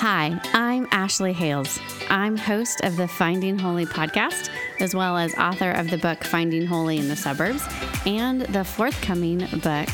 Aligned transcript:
Hi, 0.00 0.40
I'm 0.54 0.86
Ashley 0.92 1.32
Hales. 1.32 1.80
I'm 2.08 2.36
host 2.36 2.82
of 2.84 2.96
the 2.96 3.08
Finding 3.08 3.58
Holy 3.58 3.84
podcast, 3.84 4.48
as 4.78 4.94
well 4.94 5.16
as 5.16 5.34
author 5.34 5.72
of 5.72 5.90
the 5.90 5.98
book 5.98 6.22
Finding 6.22 6.66
Holy 6.66 6.98
in 6.98 7.08
the 7.08 7.16
Suburbs 7.16 7.64
and 8.06 8.42
the 8.42 8.62
forthcoming 8.62 9.38
book 9.60 9.88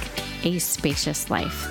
A 0.44 0.58
Spacious 0.58 1.30
Life. 1.30 1.66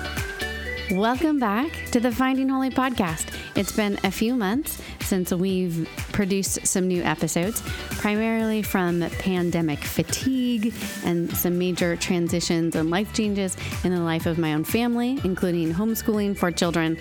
Welcome 0.90 1.38
back 1.38 1.70
to 1.92 2.00
the 2.00 2.10
Finding 2.10 2.48
Holy 2.48 2.70
podcast. 2.70 3.32
It's 3.54 3.70
been 3.70 4.00
a 4.02 4.10
few 4.10 4.34
months 4.34 4.82
since 5.02 5.32
we've 5.32 5.88
produced 6.10 6.66
some 6.66 6.88
new 6.88 7.04
episodes, 7.04 7.62
primarily 7.98 8.62
from 8.62 9.08
pandemic 9.20 9.78
fatigue 9.78 10.74
and 11.04 11.30
some 11.36 11.56
major 11.56 11.94
transitions 11.94 12.74
and 12.74 12.90
life 12.90 13.12
changes 13.12 13.56
in 13.84 13.94
the 13.94 14.00
life 14.00 14.26
of 14.26 14.38
my 14.38 14.54
own 14.54 14.64
family, 14.64 15.20
including 15.22 15.72
homeschooling 15.72 16.36
for 16.36 16.50
children 16.50 16.98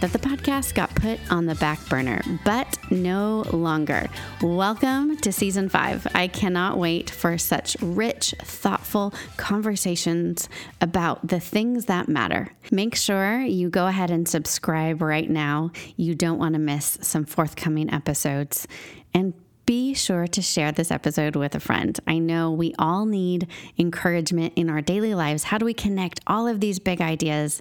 that 0.00 0.12
the 0.14 0.18
podcast 0.18 0.74
got 0.74 0.94
put 0.94 1.20
on 1.30 1.44
the 1.44 1.54
back 1.56 1.86
burner, 1.90 2.22
but 2.42 2.78
no 2.90 3.44
longer. 3.52 4.08
Welcome 4.40 5.18
to 5.18 5.30
season 5.30 5.68
five. 5.68 6.06
I 6.14 6.26
cannot 6.26 6.78
wait 6.78 7.10
for 7.10 7.36
such 7.36 7.76
rich, 7.82 8.34
thoughtful 8.40 9.12
conversations 9.36 10.48
about 10.80 11.28
the 11.28 11.38
things 11.38 11.84
that 11.84 12.08
matter. 12.08 12.48
Make 12.70 12.94
sure 12.94 13.42
you 13.42 13.68
go 13.68 13.88
ahead 13.88 14.10
and 14.10 14.26
subscribe 14.26 15.02
right 15.02 15.28
now. 15.28 15.70
You 15.96 16.14
don't 16.14 16.38
want 16.38 16.54
to 16.54 16.60
miss 16.60 16.96
some 17.02 17.26
forthcoming 17.26 17.92
episodes. 17.92 18.66
And 19.12 19.34
be 19.66 19.92
sure 19.92 20.26
to 20.26 20.40
share 20.40 20.72
this 20.72 20.90
episode 20.90 21.36
with 21.36 21.54
a 21.54 21.60
friend. 21.60 22.00
I 22.06 22.18
know 22.18 22.50
we 22.50 22.74
all 22.78 23.04
need 23.04 23.48
encouragement 23.78 24.54
in 24.56 24.70
our 24.70 24.80
daily 24.80 25.14
lives. 25.14 25.44
How 25.44 25.58
do 25.58 25.66
we 25.66 25.74
connect 25.74 26.20
all 26.26 26.48
of 26.48 26.58
these 26.58 26.78
big 26.78 27.02
ideas 27.02 27.60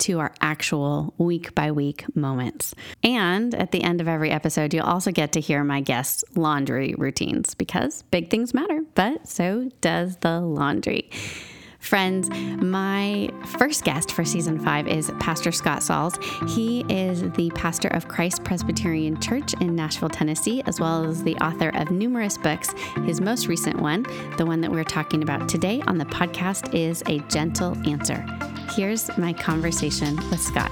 to 0.00 0.20
our 0.20 0.32
actual 0.40 1.14
week 1.18 1.54
by 1.54 1.70
week 1.72 2.04
moments. 2.16 2.74
And 3.02 3.54
at 3.54 3.72
the 3.72 3.82
end 3.82 4.00
of 4.00 4.08
every 4.08 4.30
episode, 4.30 4.74
you'll 4.74 4.84
also 4.84 5.12
get 5.12 5.32
to 5.32 5.40
hear 5.40 5.64
my 5.64 5.80
guests' 5.80 6.24
laundry 6.34 6.94
routines 6.96 7.54
because 7.54 8.02
big 8.10 8.30
things 8.30 8.52
matter, 8.54 8.82
but 8.94 9.28
so 9.28 9.70
does 9.80 10.16
the 10.18 10.40
laundry. 10.40 11.10
Friends, 11.80 12.28
my 12.62 13.30
first 13.58 13.84
guest 13.84 14.12
for 14.12 14.22
season 14.22 14.60
five 14.60 14.86
is 14.86 15.10
Pastor 15.18 15.50
Scott 15.50 15.82
Sauls. 15.82 16.18
He 16.48 16.84
is 16.90 17.22
the 17.32 17.50
pastor 17.54 17.88
of 17.88 18.06
Christ 18.06 18.44
Presbyterian 18.44 19.18
Church 19.18 19.54
in 19.62 19.74
Nashville, 19.74 20.10
Tennessee, 20.10 20.62
as 20.66 20.78
well 20.78 21.04
as 21.06 21.22
the 21.22 21.36
author 21.36 21.70
of 21.70 21.90
numerous 21.90 22.36
books. 22.36 22.74
His 23.06 23.22
most 23.22 23.46
recent 23.46 23.80
one, 23.80 24.02
the 24.36 24.44
one 24.44 24.60
that 24.60 24.70
we're 24.70 24.84
talking 24.84 25.22
about 25.22 25.48
today 25.48 25.80
on 25.86 25.96
the 25.96 26.04
podcast, 26.04 26.74
is 26.74 27.02
A 27.06 27.20
Gentle 27.30 27.74
Answer. 27.88 28.26
Here's 28.76 29.16
my 29.18 29.32
conversation 29.32 30.16
with 30.30 30.40
Scott. 30.40 30.70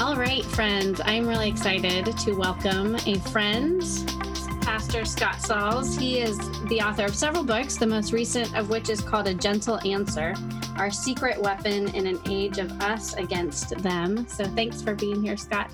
All 0.00 0.16
right, 0.16 0.42
friends, 0.44 1.02
I'm 1.04 1.28
really 1.28 1.50
excited 1.50 2.06
to 2.06 2.32
welcome 2.32 2.96
a 3.06 3.18
friend 3.30 3.82
Pastor 4.62 5.04
Scott 5.04 5.42
Sauls. 5.42 5.96
He 5.96 6.18
is 6.18 6.38
the 6.68 6.80
author 6.80 7.04
of 7.04 7.14
several 7.14 7.44
books, 7.44 7.76
the 7.76 7.86
most 7.86 8.12
recent 8.12 8.56
of 8.56 8.70
which 8.70 8.88
is 8.88 9.02
called 9.02 9.28
A 9.28 9.34
Gentle 9.34 9.78
Answer 9.86 10.34
Our 10.78 10.90
Secret 10.90 11.40
Weapon 11.40 11.94
in 11.94 12.06
an 12.06 12.18
Age 12.26 12.56
of 12.56 12.70
Us 12.80 13.14
Against 13.14 13.76
Them. 13.82 14.26
So 14.28 14.44
thanks 14.44 14.80
for 14.80 14.94
being 14.94 15.22
here, 15.22 15.36
Scott. 15.36 15.70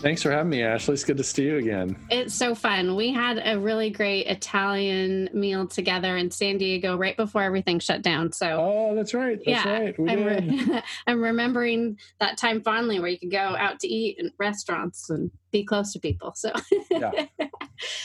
Thanks 0.00 0.22
for 0.22 0.30
having 0.30 0.50
me, 0.50 0.62
Ashley. 0.62 0.94
It's 0.94 1.02
good 1.02 1.16
to 1.16 1.24
see 1.24 1.46
you 1.46 1.56
again. 1.56 1.96
It's 2.08 2.32
so 2.32 2.54
fun. 2.54 2.94
We 2.94 3.12
had 3.12 3.42
a 3.44 3.58
really 3.58 3.90
great 3.90 4.28
Italian 4.28 5.28
meal 5.32 5.66
together 5.66 6.16
in 6.16 6.30
San 6.30 6.56
Diego 6.56 6.96
right 6.96 7.16
before 7.16 7.42
everything 7.42 7.80
shut 7.80 8.02
down. 8.02 8.30
So 8.30 8.46
Oh, 8.46 8.94
that's 8.94 9.12
right. 9.12 9.38
That's 9.44 9.64
yeah, 9.64 9.72
right. 9.72 9.98
We 9.98 10.10
I'm, 10.10 10.24
re- 10.24 10.82
I'm 11.08 11.20
remembering 11.20 11.98
that 12.20 12.38
time 12.38 12.62
fondly 12.62 13.00
where 13.00 13.08
you 13.08 13.18
could 13.18 13.32
go 13.32 13.38
out 13.38 13.80
to 13.80 13.88
eat 13.88 14.18
in 14.20 14.30
restaurants 14.38 15.10
and 15.10 15.32
be 15.50 15.64
close 15.64 15.92
to 15.94 15.98
people. 15.98 16.32
So 16.36 16.52
Yeah. 16.90 17.10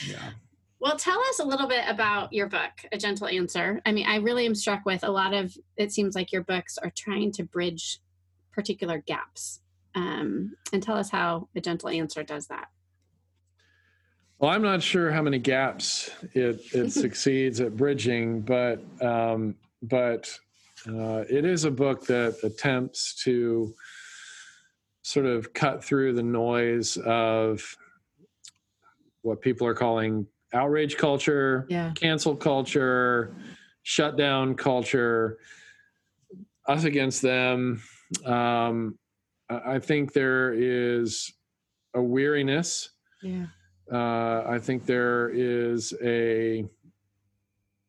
yeah. 0.04 0.30
Well, 0.80 0.96
tell 0.96 1.18
us 1.30 1.38
a 1.38 1.44
little 1.44 1.68
bit 1.68 1.84
about 1.86 2.32
your 2.32 2.48
book, 2.48 2.72
A 2.90 2.98
Gentle 2.98 3.28
Answer. 3.28 3.80
I 3.86 3.92
mean, 3.92 4.06
I 4.06 4.16
really 4.16 4.46
am 4.46 4.56
struck 4.56 4.84
with 4.84 5.04
a 5.04 5.10
lot 5.10 5.32
of 5.32 5.56
it 5.76 5.92
seems 5.92 6.16
like 6.16 6.32
your 6.32 6.42
books 6.42 6.76
are 6.76 6.92
trying 6.94 7.30
to 7.32 7.44
bridge 7.44 8.00
particular 8.52 8.98
gaps. 8.98 9.60
Um, 9.94 10.56
and 10.72 10.82
tell 10.82 10.96
us 10.96 11.10
how 11.10 11.48
A 11.54 11.60
Gentle 11.60 11.88
Answer 11.88 12.22
does 12.22 12.46
that. 12.48 12.68
Well, 14.38 14.50
I'm 14.50 14.62
not 14.62 14.82
sure 14.82 15.10
how 15.12 15.22
many 15.22 15.38
gaps 15.38 16.10
it, 16.32 16.60
it 16.72 16.90
succeeds 16.92 17.60
at 17.60 17.76
bridging, 17.76 18.40
but 18.40 18.82
um, 19.00 19.54
but 19.82 20.36
uh, 20.88 21.24
it 21.30 21.44
is 21.44 21.64
a 21.64 21.70
book 21.70 22.04
that 22.06 22.36
attempts 22.42 23.14
to 23.24 23.72
sort 25.02 25.26
of 25.26 25.52
cut 25.52 25.84
through 25.84 26.14
the 26.14 26.22
noise 26.22 26.96
of 26.98 27.76
what 29.22 29.40
people 29.40 29.66
are 29.66 29.74
calling 29.74 30.26
outrage 30.52 30.96
culture, 30.96 31.66
Yeah. 31.68 31.92
cancel 31.94 32.34
culture, 32.36 33.34
shutdown 33.82 34.54
culture, 34.54 35.38
us 36.66 36.84
against 36.84 37.22
them. 37.22 37.82
Um, 38.24 38.98
I 39.50 39.78
think 39.78 40.12
there 40.12 40.52
is 40.54 41.32
a 41.94 42.02
weariness. 42.02 42.90
Yeah. 43.22 43.46
Uh, 43.92 44.44
I 44.48 44.58
think 44.58 44.86
there 44.86 45.28
is 45.30 45.92
a 46.02 46.64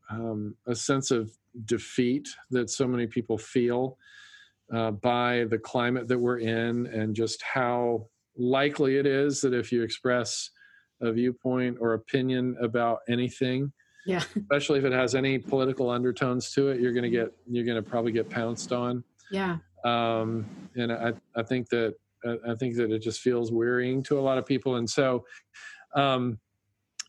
um, 0.10 0.56
a 0.68 0.76
sense 0.76 1.12
of 1.12 1.32
defeat 1.66 2.28
that 2.52 2.70
so 2.70 2.88
many 2.88 3.08
people 3.08 3.38
feel 3.38 3.98
uh, 4.74 4.92
by 4.92 5.46
the 5.50 5.58
climate 5.58 6.08
that 6.10 6.20
we're 6.20 6.40
in, 6.40 6.88
and 6.88 7.16
just 7.16 7.42
how 7.42 8.08
likely 8.38 8.98
it 8.98 9.06
is 9.06 9.42
that 9.42 9.54
if 9.54 9.72
you 9.72 9.82
express 9.82 10.50
a 11.02 11.12
viewpoint 11.12 11.78
or 11.80 11.94
opinion 11.94 12.56
about 12.62 13.00
anything, 13.08 13.72
Yeah. 14.06 14.24
especially 14.36 14.80
if 14.80 14.86
it 14.86 14.92
has 14.94 15.16
any 15.16 15.38
political 15.40 15.90
undertones 15.90 16.52
to 16.54 16.70
it, 16.70 16.80
you're 16.82 16.94
going 16.94 17.04
to 17.04 17.10
get 17.10 17.32
you're 17.50 17.66
going 17.66 17.82
to 17.82 17.90
probably 17.90 18.12
get 18.12 18.30
pounced 18.30 18.72
on. 18.74 19.04
Yeah. 19.32 19.58
Um, 19.85 20.46
and 20.75 20.91
I, 20.91 21.13
I 21.35 21.44
think 21.44 21.69
that 21.69 21.96
I 22.47 22.56
think 22.56 22.75
that 22.78 22.91
it 22.91 23.00
just 23.00 23.22
feels 23.22 23.51
wearying 23.51 24.01
to 24.03 24.18
a 24.18 24.22
lot 24.22 24.40
of 24.40 24.47
people. 24.47 24.78
And 24.78 24.90
so, 24.90 25.25
um, 25.96 26.40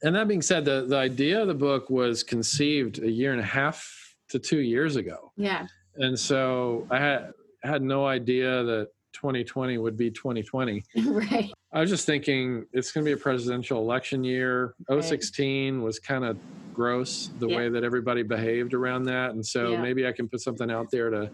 and 0.02 0.14
that 0.14 0.28
being 0.28 0.42
said, 0.42 0.64
the 0.66 0.84
the 0.86 0.96
idea 0.98 1.40
of 1.40 1.48
the 1.48 1.54
book 1.54 1.88
was 1.88 2.22
conceived 2.22 2.98
a 3.02 3.10
year 3.10 3.32
and 3.32 3.40
a 3.40 3.44
half 3.44 4.14
to 4.28 4.38
two 4.38 4.58
years 4.58 4.96
ago, 4.96 5.32
Yeah. 5.36 5.66
and 5.96 6.18
so 6.18 6.86
I 6.90 6.98
had 6.98 7.32
had 7.62 7.80
no 7.82 8.04
idea 8.06 8.62
that 8.64 8.88
2020 9.14 9.78
would 9.78 9.96
be 9.96 10.10
2020. 10.10 10.84
right. 11.06 11.50
I 11.72 11.80
was 11.80 11.88
just 11.90 12.04
thinking 12.06 12.66
it's 12.72 12.92
going 12.92 13.04
to 13.04 13.08
be 13.08 13.12
a 13.14 13.16
presidential 13.16 13.78
election 13.80 14.22
year. 14.22 14.74
Right. 14.90 15.02
016 15.02 15.82
was 15.82 15.98
kind 15.98 16.24
of 16.24 16.38
gross 16.74 17.30
the 17.38 17.48
Yeah. 17.48 17.56
way 17.56 17.68
that 17.70 17.82
everybody 17.84 18.22
behaved 18.22 18.74
around 18.74 19.04
that. 19.04 19.30
And 19.30 19.44
so 19.44 19.72
Yeah. 19.72 19.80
maybe 19.82 20.06
I 20.06 20.12
can 20.12 20.28
put 20.28 20.40
something 20.42 20.70
out 20.70 20.90
there 20.90 21.08
to 21.10 21.30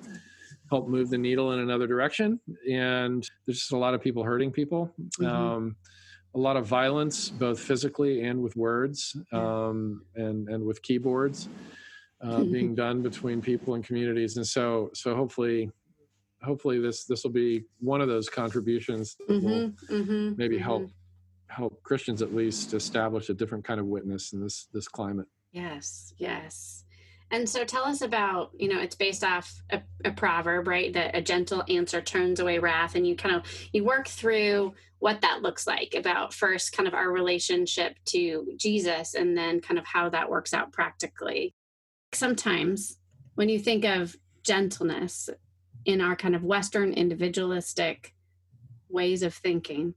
help 0.72 0.88
move 0.88 1.10
the 1.10 1.18
needle 1.18 1.52
in 1.52 1.58
another 1.58 1.86
direction. 1.86 2.40
And 2.70 3.22
there's 3.44 3.58
just 3.58 3.72
a 3.72 3.76
lot 3.76 3.92
of 3.92 4.00
people 4.00 4.24
hurting 4.24 4.50
people. 4.50 4.90
Mhm. 4.98 5.26
Um, 5.26 5.76
a 6.34 6.38
lot 6.38 6.56
of 6.56 6.64
violence, 6.66 7.28
both 7.28 7.60
physically 7.60 8.24
and 8.24 8.42
with 8.42 8.56
words 8.56 9.14
um, 9.32 10.02
and, 10.14 10.48
and 10.48 10.64
with 10.64 10.80
keyboards 10.80 11.50
uh, 12.22 12.42
being 12.54 12.74
done 12.74 13.02
between 13.02 13.42
people 13.42 13.74
and 13.74 13.84
communities. 13.84 14.38
And 14.38 14.46
so, 14.46 14.90
so 14.94 15.14
hopefully, 15.14 15.70
hopefully 16.42 16.78
this, 16.80 17.04
this 17.04 17.22
will 17.22 17.32
be 17.32 17.64
one 17.80 18.00
of 18.00 18.08
those 18.08 18.30
contributions 18.30 19.14
that 19.16 19.28
will 19.28 19.40
Mm-hmm. 19.40 19.94
Mm-hmm. 19.94 20.36
maybe 20.38 20.56
help 20.56 20.88
help 21.48 21.82
Christians 21.82 22.22
at 22.22 22.34
least 22.34 22.72
establish 22.72 23.28
a 23.28 23.34
different 23.34 23.62
kind 23.62 23.78
of 23.78 23.84
witness 23.84 24.32
in 24.32 24.40
this 24.40 24.68
this 24.72 24.88
climate. 24.88 25.26
Yes, 25.52 26.14
yes. 26.16 26.81
And 27.32 27.48
so 27.48 27.64
tell 27.64 27.84
us 27.84 28.02
about, 28.02 28.50
you 28.56 28.68
know, 28.68 28.80
it's 28.80 28.94
based 28.94 29.24
off 29.24 29.60
a, 29.70 29.80
a 30.04 30.12
proverb, 30.12 30.68
right? 30.68 30.92
That 30.92 31.16
a 31.16 31.22
gentle 31.22 31.64
answer 31.68 32.00
turns 32.00 32.38
away 32.38 32.58
wrath. 32.58 32.94
And 32.94 33.06
you 33.06 33.16
kind 33.16 33.34
of 33.34 33.42
you 33.72 33.84
work 33.84 34.06
through 34.06 34.74
what 34.98 35.22
that 35.22 35.42
looks 35.42 35.66
like 35.66 35.94
about 35.96 36.32
first 36.34 36.76
kind 36.76 36.86
of 36.86 36.94
our 36.94 37.10
relationship 37.10 37.96
to 38.04 38.46
Jesus 38.56 39.14
and 39.14 39.36
then 39.36 39.60
kind 39.60 39.78
of 39.78 39.86
how 39.86 40.10
that 40.10 40.30
works 40.30 40.54
out 40.54 40.72
practically. 40.72 41.54
Sometimes 42.12 42.98
when 43.34 43.48
you 43.48 43.58
think 43.58 43.84
of 43.84 44.14
gentleness, 44.44 45.28
in 45.84 46.00
our 46.00 46.16
kind 46.16 46.34
of 46.34 46.44
Western 46.44 46.92
individualistic 46.92 48.14
ways 48.88 49.22
of 49.22 49.34
thinking, 49.34 49.94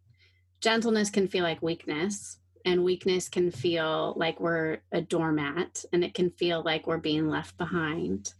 gentleness 0.61 1.09
can 1.09 1.27
feel 1.27 1.43
like 1.43 1.61
weakness, 1.61 2.39
and 2.65 2.83
weakness 2.83 3.29
can 3.29 3.51
feel 3.51 4.13
like 4.17 4.39
we're 4.39 4.79
a 4.91 5.01
doormat, 5.01 5.85
and 5.93 6.03
it 6.03 6.13
can 6.13 6.31
feel 6.31 6.63
like 6.63 6.87
we're 6.87 6.97
being 6.97 7.29
left 7.29 7.57
behind. 7.57 8.33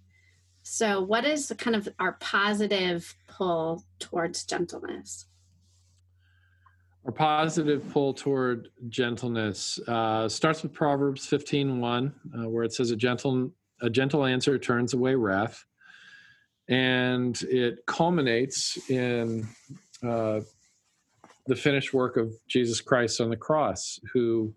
So, 0.63 1.01
what 1.01 1.25
is 1.25 1.54
kind 1.60 1.75
of 1.75 1.88
our 2.00 2.13
positive 2.13 3.16
pull 3.27 3.83
towards 4.00 4.44
gentleness? 4.45 5.27
Our 7.06 7.12
positive 7.12 7.88
pull 7.92 8.16
toward 8.16 8.69
gentleness 8.89 9.80
uh, 9.88 10.28
starts 10.28 10.63
with 10.63 10.74
Proverbs 10.74 11.28
15 11.28 11.80
1, 11.80 12.13
uh, 12.39 12.50
where 12.50 12.63
it 12.63 12.74
says, 12.74 12.89
a 12.89 12.95
gentle, 12.95 13.51
a 13.80 13.92
gentle 13.92 14.25
answer 14.25 14.57
turns 14.57 14.95
away 14.95 15.13
wrath. 15.13 15.63
And 16.68 17.39
it 17.44 17.86
culminates 17.86 18.89
in 18.89 19.48
uh, 20.04 20.39
the 21.47 21.56
finished 21.56 21.94
work 21.94 22.18
of 22.18 22.33
Jesus 22.47 22.81
Christ 22.81 23.21
on 23.21 23.30
the 23.30 23.38
cross, 23.38 24.00
who, 24.13 24.53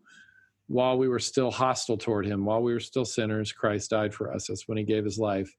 while 0.69 0.97
we 0.99 1.09
were 1.09 1.19
still 1.19 1.51
hostile 1.51 1.99
toward 1.99 2.27
him, 2.27 2.45
while 2.45 2.63
we 2.63 2.73
were 2.73 2.81
still 2.81 3.05
sinners, 3.05 3.53
Christ 3.53 3.91
died 3.91 4.15
for 4.15 4.33
us. 4.33 4.47
That's 4.47 4.69
when 4.69 4.79
he 4.79 4.85
gave 4.85 5.05
his 5.05 5.19
life 5.19 5.55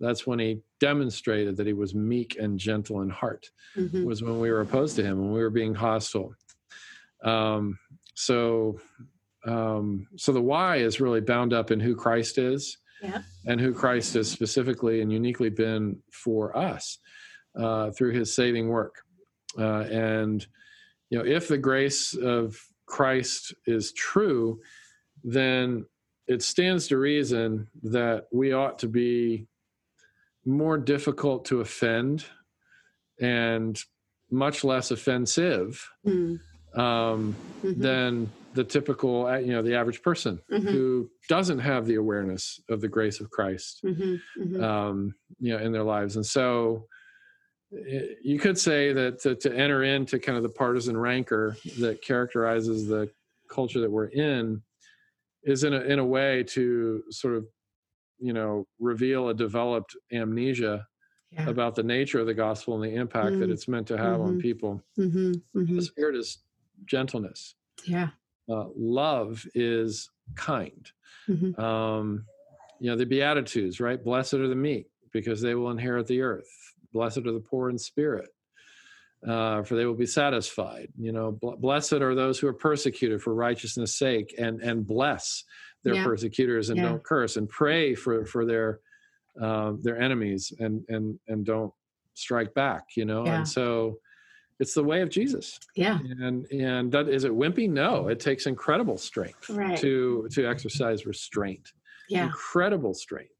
that's 0.00 0.26
when 0.26 0.38
he 0.38 0.60
demonstrated 0.80 1.56
that 1.56 1.66
he 1.66 1.72
was 1.72 1.94
meek 1.94 2.36
and 2.38 2.58
gentle 2.58 3.02
in 3.02 3.08
heart 3.08 3.50
mm-hmm. 3.76 4.04
was 4.04 4.22
when 4.22 4.38
we 4.40 4.50
were 4.50 4.60
opposed 4.60 4.96
to 4.96 5.02
him 5.04 5.18
when 5.18 5.32
we 5.32 5.40
were 5.40 5.50
being 5.50 5.74
hostile 5.74 6.34
um, 7.24 7.78
so 8.14 8.78
um, 9.46 10.06
so 10.16 10.32
the 10.32 10.40
why 10.40 10.76
is 10.76 11.00
really 11.00 11.20
bound 11.20 11.52
up 11.52 11.70
in 11.70 11.80
who 11.80 11.94
christ 11.94 12.38
is 12.38 12.78
yeah. 13.02 13.22
and 13.46 13.60
who 13.60 13.72
christ 13.72 14.14
has 14.14 14.30
specifically 14.30 15.00
and 15.00 15.12
uniquely 15.12 15.50
been 15.50 15.98
for 16.12 16.56
us 16.56 16.98
uh, 17.58 17.90
through 17.92 18.12
his 18.12 18.34
saving 18.34 18.68
work 18.68 19.02
uh, 19.58 19.84
and 19.90 20.46
you 21.10 21.18
know 21.18 21.24
if 21.24 21.48
the 21.48 21.58
grace 21.58 22.14
of 22.14 22.58
christ 22.86 23.54
is 23.66 23.92
true 23.92 24.60
then 25.24 25.84
it 26.28 26.42
stands 26.42 26.88
to 26.88 26.98
reason 26.98 27.68
that 27.82 28.26
we 28.32 28.52
ought 28.52 28.78
to 28.80 28.88
be 28.88 29.46
more 30.44 30.78
difficult 30.78 31.44
to 31.46 31.60
offend 31.60 32.24
and 33.20 33.80
much 34.30 34.64
less 34.64 34.90
offensive 34.90 35.88
mm. 36.06 36.38
um, 36.74 37.34
mm-hmm. 37.62 37.80
than 37.80 38.30
the 38.54 38.64
typical, 38.64 39.26
uh, 39.26 39.36
you 39.36 39.52
know, 39.52 39.62
the 39.62 39.74
average 39.74 40.02
person 40.02 40.40
mm-hmm. 40.50 40.66
who 40.66 41.10
doesn't 41.28 41.58
have 41.58 41.86
the 41.86 41.96
awareness 41.96 42.60
of 42.68 42.80
the 42.80 42.88
grace 42.88 43.20
of 43.20 43.30
Christ, 43.30 43.80
mm-hmm. 43.84 44.14
mm-hmm. 44.40 44.64
um, 44.64 45.14
you 45.38 45.52
know, 45.52 45.62
in 45.62 45.72
their 45.72 45.84
lives. 45.84 46.16
And 46.16 46.26
so, 46.26 46.86
you 47.70 48.38
could 48.38 48.58
say 48.58 48.92
that 48.92 49.20
to, 49.20 49.34
to, 49.34 49.52
enter 49.54 49.82
into 49.82 50.18
kind 50.18 50.36
of 50.36 50.42
the 50.42 50.48
partisan 50.48 50.96
rancor 50.96 51.56
that 51.78 52.00
characterizes 52.00 52.86
the 52.86 53.10
culture 53.50 53.80
that 53.80 53.90
we're 53.90 54.06
in 54.06 54.62
is 55.42 55.64
in 55.64 55.74
a, 55.74 55.80
in 55.80 55.98
a 55.98 56.04
way 56.04 56.42
to 56.42 57.02
sort 57.10 57.34
of 57.34 57.46
you 58.18 58.32
know 58.32 58.66
reveal 58.78 59.28
a 59.28 59.34
developed 59.34 59.96
amnesia 60.12 60.86
yeah. 61.32 61.48
about 61.48 61.74
the 61.74 61.82
nature 61.82 62.20
of 62.20 62.26
the 62.26 62.34
gospel 62.34 62.74
and 62.74 62.84
the 62.84 62.96
impact 62.96 63.32
mm. 63.32 63.40
that 63.40 63.50
it's 63.50 63.68
meant 63.68 63.86
to 63.86 63.96
have 63.96 64.18
mm-hmm. 64.18 64.28
on 64.28 64.40
people 64.40 64.82
mm-hmm. 64.98 65.32
Mm-hmm. 65.58 65.76
the 65.76 65.82
spirit 65.82 66.16
is 66.16 66.38
gentleness 66.84 67.54
yeah 67.84 68.08
uh, 68.48 68.66
love 68.76 69.44
is 69.54 70.10
kind 70.34 70.90
mm-hmm. 71.28 71.60
um, 71.60 72.24
you 72.80 72.90
know 72.90 72.96
the 72.96 73.06
beatitudes 73.06 73.80
right 73.80 74.02
blessed 74.02 74.34
are 74.34 74.48
the 74.48 74.54
meek 74.54 74.86
because 75.12 75.40
they 75.40 75.54
will 75.54 75.70
inherit 75.70 76.06
the 76.06 76.20
earth 76.20 76.74
blessed 76.92 77.18
are 77.18 77.32
the 77.32 77.40
poor 77.40 77.70
in 77.70 77.78
spirit 77.78 78.28
uh, 79.26 79.62
for 79.62 79.76
they 79.76 79.86
will 79.86 79.94
be 79.94 80.06
satisfied 80.06 80.88
you 80.98 81.12
know 81.12 81.32
bl- 81.32 81.56
blessed 81.56 81.94
are 81.94 82.14
those 82.14 82.38
who 82.38 82.46
are 82.46 82.52
persecuted 82.52 83.22
for 83.22 83.34
righteousness 83.34 83.94
sake 83.96 84.34
and 84.38 84.60
and 84.60 84.86
bless 84.86 85.44
their 85.84 85.94
yeah. 85.94 86.04
persecutors 86.04 86.68
and 86.68 86.78
yeah. 86.78 86.84
don't 86.84 87.02
curse 87.04 87.36
and 87.36 87.48
pray 87.48 87.94
for 87.94 88.24
for 88.26 88.44
their 88.44 88.80
uh, 89.40 89.72
their 89.82 90.00
enemies 90.00 90.52
and 90.58 90.84
and 90.88 91.18
and 91.28 91.44
don't 91.44 91.72
strike 92.14 92.52
back 92.54 92.84
you 92.96 93.04
know 93.04 93.24
yeah. 93.24 93.38
and 93.38 93.48
so 93.48 93.98
it's 94.58 94.74
the 94.74 94.82
way 94.82 95.02
of 95.02 95.10
jesus 95.10 95.58
yeah 95.74 95.98
and 96.20 96.46
and 96.50 96.90
that 96.90 97.08
is 97.08 97.24
it 97.24 97.32
wimpy 97.32 97.68
no 97.68 98.08
it 98.08 98.18
takes 98.18 98.46
incredible 98.46 98.96
strength 98.96 99.50
right. 99.50 99.78
to 99.78 100.26
to 100.30 100.46
exercise 100.46 101.04
restraint 101.04 101.72
yeah 102.08 102.24
incredible 102.24 102.94
strength 102.94 103.35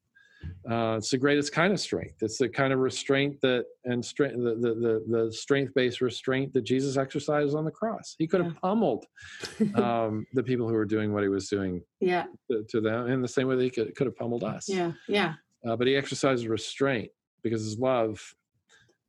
uh, 0.71 0.97
it's 0.97 1.11
the 1.11 1.19
greatest 1.19 1.53
kind 1.53 1.73
of 1.73 1.81
strength. 1.81 2.23
It's 2.23 2.39
the 2.39 2.49
kind 2.49 2.73
of 2.73 2.81
restraint 2.81 3.41
that 3.43 3.67
and 3.85 4.05
strength 4.05 4.37
the 4.37 4.55
the 4.55 4.75
the, 4.75 5.05
the 5.09 5.33
strength 5.33 5.73
based 5.75 6.01
restraint 6.01 6.53
that 6.55 6.63
Jesus 6.63 6.97
exercised 6.97 7.55
on 7.55 7.65
the 7.65 7.71
cross. 7.71 8.17
He 8.19 8.27
could 8.27 8.45
have 8.45 8.57
pummeled 8.61 9.07
um, 9.75 10.27
the 10.33 10.43
people 10.43 10.69
who 10.69 10.75
were 10.75 10.85
doing 10.85 11.13
what 11.13 11.23
he 11.23 11.29
was 11.29 11.49
doing. 11.49 11.83
Yeah. 12.01 12.25
To, 12.51 12.65
to, 12.71 12.81
them 12.81 13.09
in 13.09 13.23
the 13.23 13.29
same 13.29 13.49
way 13.49 13.57
that 13.57 13.63
he 13.63 13.71
could, 13.71 13.95
could 13.95 14.07
have 14.07 14.17
pummeled 14.17 14.45
us. 14.45 14.69
Yeah. 14.69 14.93
Yeah. 15.09 15.35
Uh, 15.67 15.77
but 15.77 15.87
he 15.87 15.97
exercised 15.97 16.47
restraint 16.47 17.11
because 17.43 17.63
his 17.63 17.79
love 17.79 18.21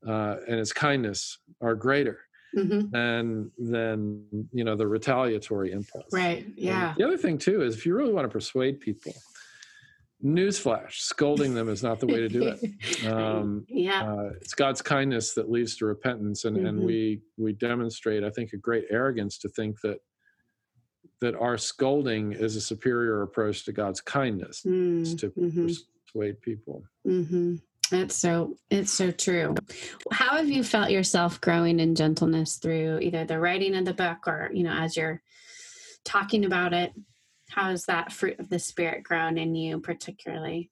uh, 0.08 0.38
and 0.48 0.60
his 0.60 0.74
kindness 0.74 1.40
are 1.62 1.76
greater. 1.76 2.20
Mm-hmm. 2.56 2.90
than 2.92 3.52
than 3.58 4.24
you 4.54 4.64
know 4.64 4.76
the 4.76 4.88
retaliatory 4.88 5.74
impulse. 5.74 6.06
Right. 6.14 6.48
Yeah. 6.56 6.92
And 6.92 6.98
the 6.98 7.04
other 7.04 7.18
thing 7.18 7.38
too 7.38 7.62
is 7.62 7.76
if 7.76 7.86
you 7.86 7.94
really 7.94 8.14
want 8.14 8.24
to 8.24 8.30
persuade 8.30 8.80
people, 8.80 9.14
newsflash 10.24 10.94
scolding 10.94 11.54
them 11.54 11.70
is 11.70 11.84
not 11.84 12.00
the 12.00 12.08
way 12.08 12.18
to 12.18 12.28
do 12.28 12.48
it 12.48 13.06
um, 13.06 13.66
yeah 13.70 14.12
uh, 14.12 14.30
it's 14.42 14.56
god's 14.56 14.82
kindness 14.82 15.34
that 15.34 15.50
leads 15.50 15.76
to 15.78 15.86
repentance 15.86 16.46
and, 16.46 16.58
mm-hmm. 16.58 16.66
and 16.66 16.80
we 16.80 17.22
we 17.38 17.54
demonstrate 17.54 18.24
i 18.24 18.30
think 18.30 18.52
a 18.54 18.58
great 18.58 18.86
arrogance 18.90 19.38
to 19.38 19.48
think 19.50 19.80
that 19.82 20.00
that 21.22 21.36
our 21.36 21.58
scolding 21.58 22.32
is 22.34 22.56
a 22.56 22.62
superior 22.62 23.22
approach 23.22 23.64
to 23.64 23.72
god's 23.72 24.02
kindness 24.02 24.64
mm-hmm. 24.66 25.16
to 25.18 25.30
mm-hmm. 25.30 25.68
persuade 26.08 26.42
people 26.42 26.82
mm-hmm. 27.06 27.56
that's 27.92 28.16
so 28.16 28.56
it's 28.72 28.92
so 28.92 29.12
true 29.12 29.54
how 30.12 30.36
have 30.36 30.50
you 30.50 30.64
felt 30.64 30.90
yourself 30.90 31.40
growing 31.42 31.80
in 31.80 31.94
gentleness 31.94 32.56
through 32.56 32.98
either 33.02 33.24
the 33.24 33.40
writing 33.40 33.76
of 33.76 33.86
the 33.86 33.94
book 33.94 34.18
or 34.26 34.50
you 34.52 34.64
know 34.64 34.74
as 34.74 34.98
you're 34.98 35.22
talking 36.04 36.44
about 36.44 36.74
it 36.74 36.92
how 37.50 37.70
has 37.70 37.86
that 37.86 38.12
fruit 38.12 38.40
of 38.40 38.50
the 38.50 38.60
spirit 38.60 39.04
grown 39.04 39.38
in 39.38 39.56
you 39.56 39.80
particularly 39.80 40.70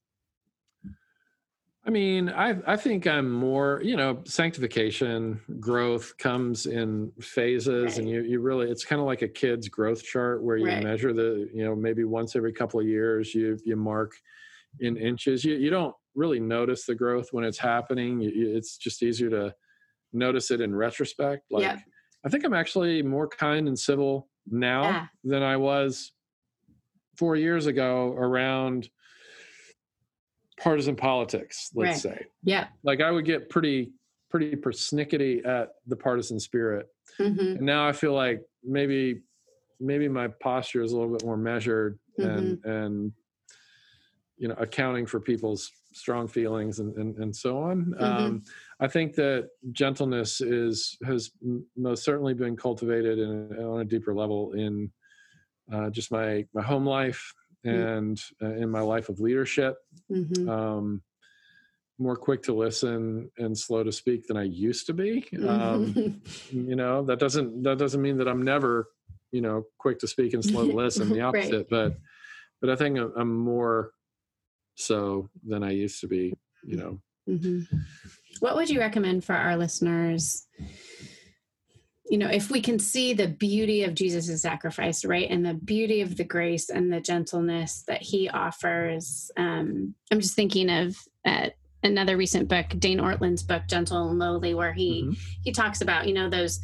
i 1.86 1.90
mean 1.90 2.30
i 2.30 2.56
i 2.68 2.76
think 2.76 3.08
i'm 3.08 3.32
more 3.32 3.82
you 3.84 3.96
know 3.96 4.22
sanctification 4.26 5.40
growth 5.60 6.18
comes 6.18 6.66
in 6.66 7.12
phases 7.22 7.86
right. 7.86 7.98
and 7.98 8.10
you 8.10 8.22
you 8.24 8.40
really 8.40 8.70
it's 8.70 8.86
kind 8.86 9.00
of 9.00 9.06
like 9.06 9.22
a 9.22 9.28
kid's 9.28 9.70
growth 9.70 10.04
chart 10.04 10.44
where 10.44 10.58
you 10.58 10.68
right. 10.68 10.84
measure 10.84 11.14
the 11.14 11.50
you 11.54 11.64
know 11.64 11.76
maybe 11.76 12.04
once 12.04 12.36
every 12.36 12.54
couple 12.54 12.80
of 12.80 12.88
years 12.88 13.34
you 13.34 13.58
you 13.64 13.76
mark 13.76 14.14
in 14.82 14.98
inches 14.98 15.44
you 15.44 15.56
you 15.56 15.70
don't 15.70 15.96
really 16.16 16.40
notice 16.40 16.86
the 16.86 16.96
growth 16.96 17.30
when 17.32 17.44
it's 17.44 17.58
happening 17.58 18.20
you, 18.20 18.56
it's 18.56 18.78
just 18.78 19.04
easier 19.04 19.30
to 19.30 19.54
notice 20.14 20.52
it 20.52 20.62
in 20.62 20.74
retrospect 20.76 21.44
like 21.52 21.64
yeah. 21.64 21.78
i 22.26 22.30
think 22.30 22.44
i'm 22.44 22.54
actually 22.54 23.02
more 23.02 23.28
kind 23.28 23.68
and 23.68 23.78
civil 23.78 24.28
now 24.48 24.84
yeah. 24.84 25.06
than 25.24 25.44
i 25.44 25.58
was 25.58 26.12
four 27.18 27.36
years 27.36 27.66
ago 27.66 28.14
around 28.18 28.90
partisan 30.60 30.96
politics 30.96 31.70
let's 31.76 32.06
right. 32.06 32.16
say 32.16 32.26
yeah 32.44 32.68
like 32.84 33.02
i 33.02 33.12
would 33.12 33.26
get 33.26 33.50
pretty 33.50 33.92
pretty 34.30 34.56
persnickety 34.56 35.46
at 35.46 35.70
the 35.88 35.96
partisan 35.96 36.40
spirit 36.40 36.88
mm-hmm. 37.20 37.40
and 37.40 37.62
now 37.62 37.88
i 37.88 37.92
feel 37.92 38.14
like 38.14 38.42
maybe 38.64 39.22
maybe 39.80 40.08
my 40.08 40.28
posture 40.42 40.82
is 40.82 40.92
a 40.92 40.98
little 40.98 41.12
bit 41.12 41.26
more 41.26 41.38
measured 41.38 42.00
mm-hmm. 42.20 42.30
and 42.30 42.66
and 42.66 43.12
you 44.38 44.48
know 44.48 44.56
accounting 44.58 45.06
for 45.06 45.20
people's 45.20 45.72
strong 45.94 46.28
feelings 46.28 46.80
and 46.80 46.96
and, 46.98 47.18
and 47.18 47.36
so 47.36 47.58
on 47.58 47.86
mm-hmm. 47.86 48.04
um, 48.04 48.44
i 48.80 48.88
think 48.88 49.14
that 49.14 49.50
gentleness 49.72 50.42
is 50.42 50.98
has 51.06 51.32
most 51.78 52.04
certainly 52.04 52.34
been 52.34 52.56
cultivated 52.56 53.20
in, 53.20 53.58
on 53.58 53.82
a 53.82 53.86
deeper 53.86 54.14
level 54.14 54.54
in 54.54 54.92
uh, 55.72 55.90
just 55.90 56.12
my 56.12 56.46
my 56.54 56.62
home 56.62 56.86
life 56.86 57.34
and 57.64 58.22
uh, 58.42 58.54
in 58.54 58.70
my 58.70 58.82
life 58.82 59.10
of 59.10 59.20
leadership. 59.20 59.78
Mm-hmm. 60.12 60.50
Um, 60.50 61.02
more 61.98 62.16
quick 62.16 62.44
to 62.44 62.54
listen 62.54 63.32
and 63.38 63.58
slow 63.58 63.84
to 63.84 63.92
speak 63.92 64.28
than 64.28 64.38
I 64.38 64.44
used 64.44 64.88
to 64.88 64.94
be. 64.94 65.26
Um, 65.48 65.94
mm-hmm. 65.94 66.70
you 66.70 66.76
know 66.76 67.04
that 67.04 67.20
doesn't 67.20 67.64
that 67.64 67.78
doesn't 67.78 68.02
mean 68.02 68.18
that 68.18 68.28
I'm 68.28 68.44
never 68.44 68.88
you 69.32 69.42
know 69.42 69.66
quick 69.78 70.00
to 70.00 70.08
speak 70.08 70.34
and 70.34 70.44
slow 70.44 70.68
to 70.68 70.74
listen. 70.76 71.10
The 71.10 71.22
opposite, 71.22 71.54
right. 71.54 71.70
but 71.70 71.98
but 72.62 72.70
I 72.70 72.76
think 72.76 73.00
I'm 73.16 73.36
more 73.36 73.92
so 74.76 75.30
than 75.46 75.64
I 75.64 75.72
used 75.72 76.02
to 76.02 76.08
be. 76.08 76.34
You 76.64 76.78
know. 76.78 77.00
Mm-hmm. 77.30 77.78
What 78.40 78.56
would 78.56 78.70
you 78.70 78.80
recommend 78.80 79.24
for 79.24 79.34
our 79.34 79.58
listeners? 79.58 80.46
You 82.10 82.18
know, 82.20 82.28
if 82.28 82.52
we 82.52 82.62
can 82.62 82.78
see 82.78 83.14
the 83.14 83.28
beauty 83.28 83.84
of 83.84 83.96
Jesus' 83.96 84.42
sacrifice, 84.42 85.04
right, 85.04 85.30
and 85.30 85.46
the 85.46 85.56
beauty 85.56 86.02
of 86.02 86.18
the 86.18 86.24
grace 86.24 86.70
and 86.70 86.94
the 86.94 87.02
gentleness 87.02 87.84
that 87.88 88.02
he 88.02 88.30
offers, 88.30 89.32
um, 89.38 89.96
I'm 90.12 90.20
just 90.20 90.36
thinking 90.36 90.70
of 90.70 90.96
at 91.26 91.56
another 91.82 92.16
recent 92.16 92.48
book, 92.48 92.68
Dane 92.78 93.00
Ortlund's 93.00 93.44
book, 93.44 93.64
Gentle 93.68 94.10
and 94.10 94.20
Lowly, 94.20 94.54
where 94.54 94.74
he 94.74 95.04
mm-hmm. 95.04 95.14
he 95.44 95.52
talks 95.52 95.82
about 95.82 96.08
you 96.08 96.14
know 96.14 96.30
those 96.30 96.60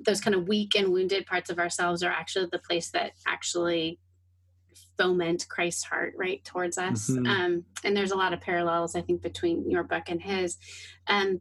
those 0.00 0.20
kind 0.20 0.34
of 0.34 0.48
weak 0.48 0.74
and 0.74 0.92
wounded 0.92 1.26
parts 1.26 1.50
of 1.50 1.58
ourselves 1.58 2.02
are 2.02 2.10
actually 2.10 2.48
the 2.50 2.58
place 2.58 2.90
that 2.90 3.12
actually 3.26 3.98
foment 4.98 5.46
Christ's 5.48 5.84
heart 5.84 6.14
right 6.16 6.44
towards 6.44 6.78
us. 6.78 7.10
Mm-hmm. 7.10 7.26
Um, 7.26 7.64
and 7.84 7.96
there's 7.96 8.10
a 8.12 8.16
lot 8.16 8.32
of 8.32 8.40
parallels, 8.40 8.94
I 8.94 9.00
think, 9.00 9.22
between 9.22 9.70
your 9.70 9.82
book 9.82 10.04
and 10.08 10.20
his. 10.20 10.58
Um, 11.06 11.40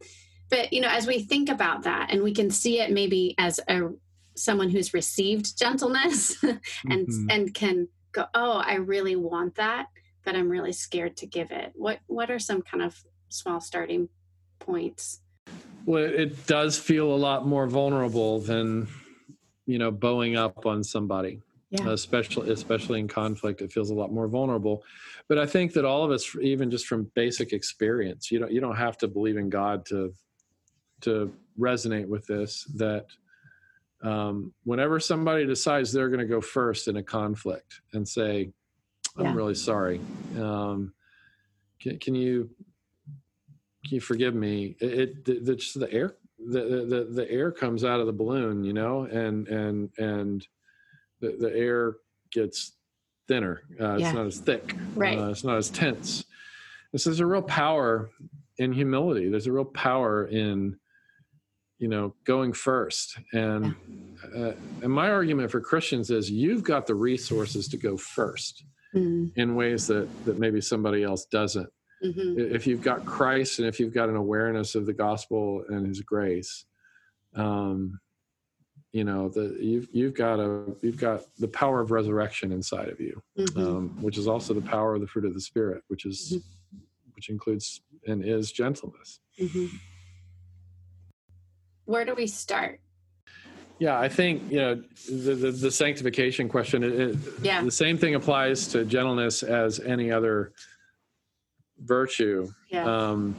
but 0.53 0.71
you 0.71 0.81
know, 0.81 0.89
as 0.89 1.07
we 1.07 1.23
think 1.23 1.49
about 1.49 1.81
that, 1.81 2.11
and 2.11 2.21
we 2.21 2.31
can 2.31 2.51
see 2.51 2.79
it 2.79 2.91
maybe 2.91 3.33
as 3.39 3.59
a 3.67 3.89
someone 4.35 4.69
who's 4.69 4.93
received 4.93 5.57
gentleness 5.57 6.41
and 6.43 7.07
mm-hmm. 7.07 7.27
and 7.31 7.53
can 7.55 7.87
go, 8.11 8.25
oh, 8.35 8.61
I 8.63 8.75
really 8.75 9.15
want 9.15 9.55
that, 9.55 9.87
but 10.23 10.35
I'm 10.35 10.49
really 10.49 10.71
scared 10.71 11.17
to 11.17 11.25
give 11.25 11.49
it. 11.49 11.71
What 11.73 12.01
what 12.05 12.29
are 12.29 12.37
some 12.37 12.61
kind 12.61 12.83
of 12.83 13.03
small 13.29 13.61
starting 13.61 14.09
points? 14.59 15.21
Well, 15.87 16.03
it 16.03 16.45
does 16.45 16.77
feel 16.77 17.11
a 17.11 17.17
lot 17.17 17.47
more 17.47 17.65
vulnerable 17.65 18.39
than 18.39 18.87
you 19.65 19.79
know 19.79 19.89
bowing 19.89 20.35
up 20.35 20.67
on 20.67 20.83
somebody 20.83 21.41
yeah. 21.71 21.89
especially 21.89 22.51
especially 22.51 22.99
in 22.99 23.07
conflict 23.07 23.61
it 23.61 23.71
feels 23.71 23.89
a 23.89 23.93
lot 23.93 24.11
more 24.11 24.27
vulnerable 24.27 24.83
but 25.29 25.39
i 25.39 25.45
think 25.45 25.71
that 25.71 25.85
all 25.85 26.03
of 26.03 26.11
us 26.11 26.35
even 26.41 26.69
just 26.69 26.85
from 26.85 27.09
basic 27.15 27.53
experience 27.53 28.29
you 28.29 28.39
don't 28.39 28.51
you 28.51 28.59
don't 28.59 28.75
have 28.75 28.97
to 28.97 29.07
believe 29.07 29.37
in 29.37 29.49
god 29.49 29.85
to 29.85 30.13
to 31.03 31.33
resonate 31.59 32.07
with 32.07 32.25
this 32.27 32.65
that 32.75 33.05
um, 34.03 34.53
whenever 34.63 34.99
somebody 34.99 35.45
decides 35.45 35.91
they're 35.91 36.09
going 36.09 36.19
to 36.19 36.25
go 36.25 36.41
first 36.41 36.87
in 36.87 36.97
a 36.97 37.03
conflict 37.03 37.81
and 37.93 38.07
say 38.07 38.51
i'm 39.17 39.25
yeah. 39.25 39.33
really 39.35 39.55
sorry 39.55 39.99
um, 40.37 40.93
can, 41.79 41.99
can, 41.99 42.15
you 42.15 42.49
can 43.85 43.95
you 43.95 44.01
forgive 44.01 44.33
me 44.33 44.75
it, 44.79 44.93
it 44.93 45.25
the, 45.25 45.39
the, 45.39 45.55
just 45.55 45.79
the 45.79 45.91
air 45.91 46.15
the, 46.39 46.85
the 46.85 47.07
the 47.11 47.31
air 47.31 47.51
comes 47.51 47.85
out 47.85 47.99
of 47.99 48.07
the 48.07 48.13
balloon 48.13 48.63
you 48.63 48.73
know 48.73 49.03
and 49.03 49.47
and 49.47 49.89
and 49.97 50.47
the, 51.21 51.37
the 51.39 51.55
air 51.55 51.95
gets 52.31 52.73
thinner. 53.27 53.61
Uh, 53.79 53.95
yeah. 53.95 54.07
It's 54.07 54.15
not 54.15 54.25
as 54.25 54.39
thick. 54.39 54.75
Right. 54.95 55.17
Uh, 55.17 55.29
it's 55.29 55.43
not 55.43 55.57
as 55.57 55.69
tense. 55.69 56.25
This 56.91 57.07
is 57.07 57.19
a 57.19 57.25
real 57.25 57.41
power 57.41 58.09
in 58.57 58.73
humility. 58.73 59.29
There's 59.29 59.47
a 59.47 59.51
real 59.51 59.65
power 59.65 60.27
in, 60.27 60.77
you 61.79 61.87
know, 61.87 62.13
going 62.23 62.53
first. 62.53 63.19
And 63.33 63.75
uh, 64.35 64.53
and 64.81 64.91
my 64.91 65.09
argument 65.09 65.51
for 65.51 65.59
Christians 65.59 66.09
is 66.09 66.29
you've 66.29 66.63
got 66.63 66.87
the 66.87 66.95
resources 66.95 67.67
to 67.69 67.77
go 67.77 67.95
1st 67.95 68.63
mm-hmm. 68.95 69.39
in 69.39 69.55
ways 69.55 69.87
that 69.87 70.07
that 70.25 70.39
maybe 70.39 70.61
somebody 70.61 71.03
else 71.03 71.25
doesn't. 71.25 71.69
Mm-hmm. 72.03 72.55
If 72.55 72.67
you've 72.67 72.81
got 72.81 73.05
Christ 73.05 73.59
and 73.59 73.67
if 73.67 73.79
you've 73.79 73.93
got 73.93 74.09
an 74.09 74.15
awareness 74.15 74.75
of 74.75 74.85
the 74.85 74.93
gospel 74.93 75.63
and 75.69 75.87
His 75.87 76.01
grace, 76.01 76.65
um, 77.35 77.99
you 78.93 79.03
know 79.03 79.27
the 79.27 79.57
you've 79.59 79.87
you've 79.91 80.13
got 80.13 80.39
a 80.39 80.65
you've 80.81 80.97
got 80.97 81.23
the 81.39 81.47
power 81.47 81.81
of 81.81 81.91
resurrection 81.91 82.51
inside 82.51 82.89
of 82.89 82.99
you 83.01 83.21
mm-hmm. 83.37 83.59
um, 83.59 84.01
which 84.01 84.17
is 84.17 84.27
also 84.27 84.53
the 84.53 84.61
power 84.61 84.95
of 84.95 85.01
the 85.01 85.07
fruit 85.07 85.25
of 85.25 85.33
the 85.33 85.41
spirit 85.41 85.83
which 85.87 86.05
is 86.05 86.33
mm-hmm. 86.37 86.77
which 87.15 87.29
includes 87.29 87.81
and 88.07 88.23
is 88.23 88.51
gentleness 88.51 89.19
mm-hmm. 89.39 89.65
Where 91.85 92.05
do 92.05 92.13
we 92.15 92.27
start 92.27 92.79
yeah 93.79 93.99
i 93.99 94.07
think 94.07 94.41
you 94.51 94.57
know 94.57 94.75
the 95.09 95.35
the, 95.35 95.51
the 95.51 95.71
sanctification 95.71 96.47
question 96.47 96.83
it, 96.83 96.93
it, 96.93 97.17
yeah 97.41 97.63
the 97.63 97.71
same 97.71 97.97
thing 97.97 98.15
applies 98.15 98.67
to 98.67 98.85
gentleness 98.85 99.43
as 99.43 99.79
any 99.79 100.11
other 100.11 100.53
virtue 101.79 102.47
yeah. 102.69 102.85
um, 102.85 103.35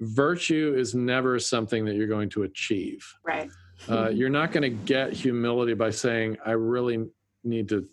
virtue 0.00 0.74
is 0.76 0.94
never 0.94 1.38
something 1.38 1.84
that 1.84 1.94
you're 1.94 2.06
going 2.06 2.28
to 2.28 2.42
achieve 2.42 3.06
right 3.24 3.50
uh, 3.88 4.08
you're 4.08 4.30
not 4.30 4.52
going 4.52 4.62
to 4.62 4.84
get 4.84 5.12
humility 5.12 5.74
by 5.74 5.90
saying, 5.90 6.36
I 6.44 6.52
really 6.52 7.06
need 7.44 7.68
to 7.68 7.88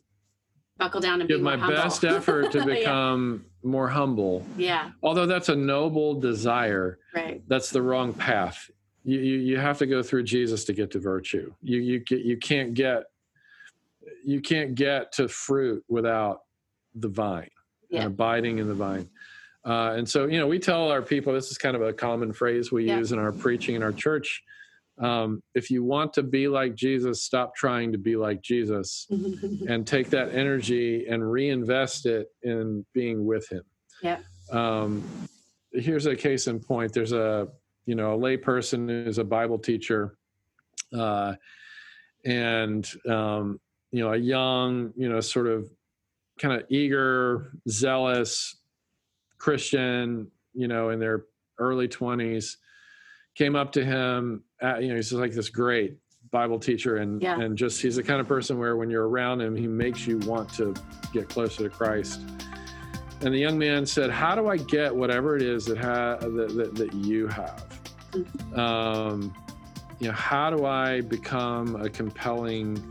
buckle 0.78 1.02
down 1.02 1.22
and 1.22 1.30
give 1.30 1.42
my 1.42 1.58
humble. 1.58 1.76
best 1.76 2.04
effort 2.04 2.52
to 2.54 2.66
become 2.66 3.44
yeah. 3.44 3.70
more 3.70 3.88
humble. 3.88 4.46
Yeah. 4.58 4.92
Although 5.04 5.26
that's 5.26 5.50
a 5.50 5.56
noble 5.56 6.20
desire, 6.20 7.00
right. 7.14 7.44
that's 7.48 7.70
the 7.70 7.82
wrong 7.82 8.14
path. 8.14 8.70
You, 9.04 9.20
you, 9.20 9.38
you 9.40 9.58
have 9.58 9.78
to 9.80 9.86
go 9.86 10.02
through 10.02 10.24
Jesus 10.24 10.64
to 10.66 10.74
get 10.74 10.92
to 10.92 11.00
virtue. 11.00 11.54
You, 11.62 11.80
you, 11.80 12.00
get, 12.00 12.22
you 12.22 12.38
can't 12.38 12.74
get, 12.74 13.04
you 14.24 14.42
can't 14.42 14.76
get 14.76 15.12
to 15.14 15.28
fruit 15.28 15.84
without 15.90 16.42
the 16.96 17.10
vine 17.10 17.50
yeah. 17.90 18.02
and 18.02 18.08
abiding 18.08 18.60
in 18.60 18.68
the 18.68 18.74
vine. 18.74 19.10
Uh, 19.66 19.96
and 19.98 20.08
so, 20.08 20.26
you 20.26 20.40
know, 20.40 20.48
we 20.48 20.60
tell 20.60 20.90
our 20.90 21.02
people, 21.02 21.34
this 21.34 21.52
is 21.52 21.58
kind 21.58 21.76
of 21.76 21.82
a 21.82 21.94
common 21.94 22.34
phrase 22.34 22.72
we 22.72 22.86
yeah. 22.86 22.98
use 22.98 23.12
in 23.12 23.20
our 23.20 23.32
preaching 23.32 23.76
in 23.76 23.84
our 23.84 23.94
church 23.94 24.44
um, 25.00 25.42
if 25.56 25.72
you 25.72 25.84
want 25.84 26.14
to 26.14 26.24
be 26.24 26.48
like 26.48 26.76
Jesus, 26.76 27.24
stop 27.24 27.56
trying 27.56 27.92
to 27.94 27.98
be 27.98 28.16
like 28.16 28.42
Jesus 28.42 29.08
and 29.68 29.88
take 29.88 30.10
that 30.12 30.34
energy 30.34 31.08
and 31.08 31.30
reinvest 31.30 32.06
it 32.06 32.28
in 32.44 32.86
being 32.94 33.26
with 33.26 33.50
Him. 33.50 33.64
Yeah. 34.02 34.20
Um, 34.52 35.04
here's 35.72 36.06
a 36.06 36.16
case 36.16 36.48
in 36.48 36.60
point. 36.60 36.94
There's 36.94 37.12
a 37.12 37.48
you 37.86 37.96
know 37.96 38.14
a 38.14 38.18
layperson 38.18 38.88
who's 38.88 39.18
a 39.18 39.24
Bible 39.24 39.60
teacher, 39.60 40.18
uh, 40.98 41.34
and 42.26 42.90
um, 43.10 43.60
you 43.92 44.04
know 44.04 44.14
a 44.14 44.18
young 44.18 44.94
you 44.96 45.10
know 45.10 45.20
sort 45.20 45.48
of 45.48 45.70
kind 46.40 46.60
of 46.60 46.66
eager, 46.70 47.52
zealous 47.70 48.56
Christian, 49.38 50.32
you 50.54 50.68
know, 50.68 50.90
in 50.90 51.00
their 51.00 51.26
early 51.60 51.88
20s 51.88 52.56
came 53.36 53.56
up 53.56 53.72
to 53.74 53.84
him. 53.84 54.44
At, 54.62 54.84
you 54.84 54.90
know, 54.90 54.96
he's 54.96 55.12
like 55.12 55.34
this 55.34 55.50
great 55.50 55.98
Bible 56.32 56.60
teacher, 56.60 56.98
and 56.98 57.22
yeah. 57.22 57.40
and 57.40 57.58
just 57.58 57.82
he's 57.82 57.98
the 57.98 58.04
kind 58.04 58.20
of 58.20 58.28
person 58.28 58.58
where 58.58 58.78
when 58.78 58.90
you're 58.90 59.08
around 59.08 59.42
him, 59.42 59.56
he 59.56 59.68
makes 59.68 60.08
you 60.08 60.18
want 60.20 60.54
to 60.56 60.74
get 61.12 61.30
closer 61.30 61.64
to 61.64 61.70
Christ. 61.70 62.22
And 63.22 63.34
the 63.34 63.38
young 63.38 63.58
man 63.58 63.86
said, 63.86 64.10
"How 64.10 64.34
do 64.34 64.48
I 64.48 64.58
get 64.58 64.96
whatever 64.96 65.36
it 65.36 65.42
is 65.42 65.66
that 65.66 65.78
ha- 65.78 66.18
that, 66.20 66.56
that, 66.56 66.76
that 66.76 66.94
you 66.94 67.28
have? 67.28 67.73
Um, 68.56 69.34
you 70.00 70.08
know, 70.08 70.14
how 70.14 70.50
do 70.50 70.66
I 70.66 71.02
become 71.02 71.76
a 71.76 71.90
compelling, 71.90 72.82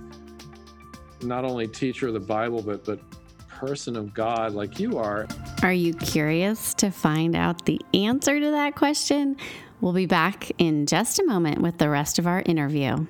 not 1.23 1.45
only 1.45 1.69
teacher 1.69 2.09
of 2.09 2.15
the 2.15 2.21
Bible, 2.21 2.63
but 2.63 2.85
but 2.85 3.01
person 3.49 3.97
of 3.97 4.15
God 4.15 4.55
like 4.55 4.81
you 4.81 4.99
are?" 4.99 5.27
Are 5.63 5.73
you 5.73 5.95
curious 5.95 6.75
to 6.75 6.91
find 6.91 7.37
out 7.37 7.67
the 7.67 7.81
answer 7.95 8.41
to 8.41 8.51
that 8.51 8.75
question? 8.75 9.37
We'll 9.81 9.93
be 9.93 10.07
back 10.07 10.51
in 10.59 10.87
just 10.87 11.19
a 11.19 11.25
moment 11.25 11.61
with 11.61 11.79
the 11.79 11.89
rest 11.89 12.19
of 12.19 12.27
our 12.27 12.43
interview. 12.47 13.07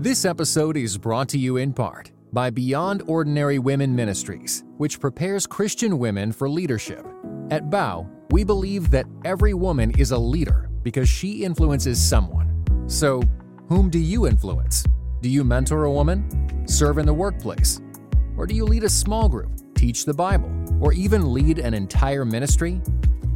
This 0.00 0.24
episode 0.24 0.76
is 0.76 0.96
brought 0.96 1.28
to 1.30 1.38
you 1.38 1.56
in 1.56 1.72
part 1.72 2.12
by 2.32 2.50
Beyond 2.50 3.02
Ordinary 3.06 3.58
Women 3.58 3.94
Ministries, 3.94 4.64
which 4.76 5.00
prepares 5.00 5.46
Christian 5.46 5.98
women 5.98 6.30
for 6.32 6.48
leadership. 6.48 7.06
At 7.50 7.68
Bow, 7.68 8.08
we 8.30 8.44
believe 8.44 8.90
that 8.90 9.06
every 9.24 9.54
woman 9.54 9.90
is 9.98 10.10
a 10.10 10.18
leader 10.18 10.68
because 10.82 11.08
she 11.08 11.44
influences 11.44 12.00
someone. 12.00 12.64
So, 12.86 13.22
whom 13.68 13.90
do 13.90 13.98
you 13.98 14.26
influence? 14.26 14.84
Do 15.22 15.28
you 15.28 15.44
mentor 15.44 15.84
a 15.84 15.92
woman? 15.92 16.66
Serve 16.66 16.98
in 16.98 17.06
the 17.06 17.14
workplace? 17.14 17.80
Or 18.36 18.46
do 18.46 18.54
you 18.54 18.64
lead 18.64 18.84
a 18.84 18.88
small 18.88 19.28
group, 19.28 19.50
teach 19.74 20.04
the 20.04 20.14
Bible, 20.14 20.50
or 20.80 20.92
even 20.92 21.32
lead 21.32 21.58
an 21.58 21.74
entire 21.74 22.24
ministry? 22.24 22.80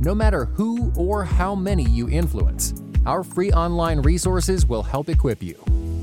No 0.00 0.14
matter 0.14 0.44
who 0.44 0.92
or 0.96 1.24
how 1.24 1.54
many 1.54 1.84
you 1.84 2.08
influence, 2.08 2.74
our 3.06 3.22
free 3.24 3.50
online 3.52 4.00
resources 4.00 4.66
will 4.66 4.82
help 4.82 5.08
equip 5.08 5.42
you. 5.42 5.56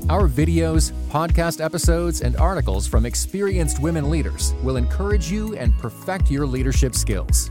Our 0.08 0.28
videos, 0.28 0.90
podcast 1.10 1.64
episodes, 1.64 2.22
and 2.22 2.36
articles 2.36 2.86
from 2.86 3.06
experienced 3.06 3.80
women 3.80 4.10
leaders 4.10 4.52
will 4.62 4.76
encourage 4.76 5.30
you 5.30 5.54
and 5.54 5.76
perfect 5.78 6.30
your 6.30 6.46
leadership 6.46 6.94
skills. 6.94 7.50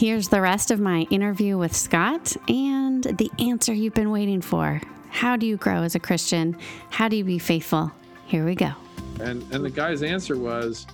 Here's 0.00 0.28
the 0.28 0.40
rest 0.40 0.70
of 0.70 0.80
my 0.80 1.02
interview 1.10 1.58
with 1.58 1.76
Scott 1.76 2.34
and 2.48 3.04
the 3.04 3.30
answer 3.38 3.74
you've 3.74 3.92
been 3.92 4.10
waiting 4.10 4.40
for. 4.40 4.80
How 5.10 5.36
do 5.36 5.44
you 5.44 5.58
grow 5.58 5.82
as 5.82 5.94
a 5.94 5.98
Christian? 5.98 6.56
How 6.88 7.06
do 7.06 7.16
you 7.16 7.24
be 7.24 7.38
faithful? 7.38 7.92
Here 8.24 8.46
we 8.46 8.54
go. 8.54 8.70
And 9.20 9.42
and 9.52 9.62
the 9.62 9.68
guy's 9.68 10.02
answer 10.02 10.38
was, 10.38 10.86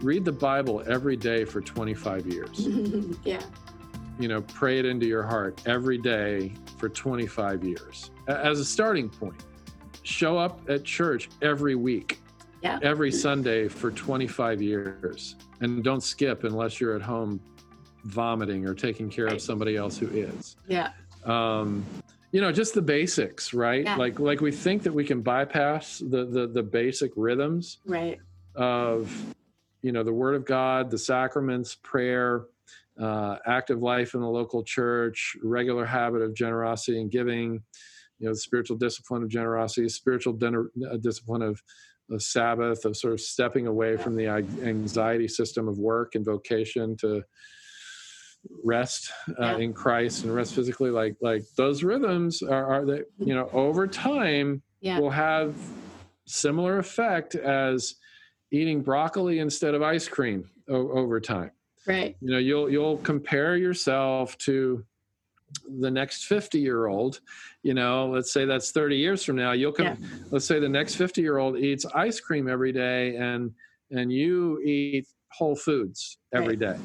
read 0.00 0.24
the 0.24 0.32
Bible 0.32 0.82
every 0.88 1.14
day 1.14 1.44
for 1.44 1.60
25 1.60 2.26
years. 2.26 2.66
yeah. 3.24 3.42
You 4.18 4.26
know, 4.26 4.40
pray 4.40 4.80
it 4.80 4.86
into 4.86 5.06
your 5.06 5.22
heart 5.22 5.62
every 5.64 5.98
day 5.98 6.52
for 6.78 6.88
25 6.88 7.62
years 7.62 8.10
as 8.26 8.58
a 8.58 8.64
starting 8.64 9.08
point. 9.08 9.40
Show 10.02 10.36
up 10.36 10.68
at 10.68 10.82
church 10.82 11.28
every 11.42 11.76
week, 11.76 12.18
yeah. 12.60 12.80
every 12.82 13.12
Sunday 13.12 13.68
for 13.68 13.92
25 13.92 14.60
years. 14.60 15.36
And 15.60 15.84
don't 15.84 16.02
skip 16.02 16.42
unless 16.42 16.80
you're 16.80 16.96
at 16.96 17.02
home 17.02 17.40
vomiting 18.04 18.66
or 18.66 18.74
taking 18.74 19.08
care 19.08 19.26
right. 19.26 19.34
of 19.34 19.42
somebody 19.42 19.76
else 19.76 19.98
who 19.98 20.08
is. 20.08 20.56
Yeah. 20.66 20.90
Um, 21.24 21.84
you 22.32 22.40
know, 22.40 22.50
just 22.50 22.74
the 22.74 22.82
basics, 22.82 23.52
right? 23.52 23.84
Yeah. 23.84 23.96
Like 23.96 24.18
like 24.18 24.40
we 24.40 24.52
think 24.52 24.82
that 24.84 24.92
we 24.92 25.04
can 25.04 25.20
bypass 25.20 25.98
the 25.98 26.24
the, 26.24 26.46
the 26.46 26.62
basic 26.62 27.12
rhythms 27.16 27.78
right. 27.86 28.18
of 28.54 29.34
you 29.82 29.92
know 29.92 30.02
the 30.02 30.12
word 30.12 30.34
of 30.34 30.46
god 30.46 30.90
the 30.90 30.98
sacraments 30.98 31.74
prayer 31.74 32.44
uh, 33.00 33.36
active 33.46 33.82
life 33.82 34.14
in 34.14 34.20
the 34.20 34.28
local 34.28 34.62
church 34.62 35.36
regular 35.42 35.84
habit 35.84 36.22
of 36.22 36.34
generosity 36.34 37.00
and 37.00 37.10
giving 37.10 37.62
you 38.18 38.26
know 38.26 38.32
the 38.32 38.38
spiritual 38.38 38.76
discipline 38.76 39.22
of 39.22 39.28
generosity 39.28 39.88
spiritual 39.88 40.32
din- 40.32 40.70
uh, 40.90 40.96
discipline 40.98 41.42
of 41.42 41.60
the 42.08 42.20
sabbath 42.20 42.84
of 42.84 42.96
sort 42.96 43.12
of 43.12 43.20
stepping 43.20 43.66
away 43.66 43.96
from 43.96 44.14
the 44.14 44.26
anxiety 44.26 45.28
system 45.28 45.68
of 45.68 45.78
work 45.78 46.14
and 46.14 46.24
vocation 46.24 46.96
to 46.96 47.22
rest 48.64 49.10
uh, 49.30 49.34
Yeah. 49.38 49.56
in 49.58 49.72
christ 49.72 50.24
and 50.24 50.34
rest 50.34 50.54
physically 50.54 50.90
like 50.90 51.16
like 51.20 51.42
those 51.56 51.82
rhythms 51.82 52.42
are, 52.42 52.66
are 52.66 52.84
that 52.86 53.06
you 53.18 53.34
know 53.34 53.48
over 53.52 53.86
time 53.86 54.62
Yeah. 54.80 54.98
will 54.98 55.10
have 55.10 55.54
similar 56.26 56.78
effect 56.78 57.34
as 57.34 57.94
eating 58.50 58.82
broccoli 58.82 59.38
instead 59.38 59.74
of 59.74 59.82
ice 59.82 60.08
cream 60.08 60.50
o- 60.68 60.90
over 60.92 61.20
time 61.20 61.50
Right. 61.86 62.16
you 62.20 62.30
know 62.30 62.38
you'll 62.38 62.68
you'll 62.70 62.98
compare 62.98 63.56
yourself 63.56 64.36
to 64.38 64.84
the 65.80 65.90
next 65.90 66.24
50 66.24 66.58
year 66.60 66.86
old 66.86 67.20
you 67.62 67.74
know 67.74 68.08
let's 68.08 68.32
say 68.32 68.44
that's 68.44 68.70
30 68.72 68.96
years 68.96 69.22
from 69.24 69.36
now 69.36 69.52
you'll 69.52 69.72
com- 69.72 69.86
Yeah. 69.86 69.96
let's 70.30 70.44
say 70.46 70.58
the 70.58 70.68
next 70.68 70.94
50 70.96 71.20
year 71.20 71.38
old 71.38 71.58
eats 71.58 71.84
ice 71.94 72.20
cream 72.20 72.48
every 72.48 72.72
day 72.72 73.16
and 73.16 73.52
and 73.90 74.10
you 74.12 74.60
eat 74.62 75.06
whole 75.30 75.54
foods 75.56 76.18
every 76.32 76.56
day. 76.56 76.78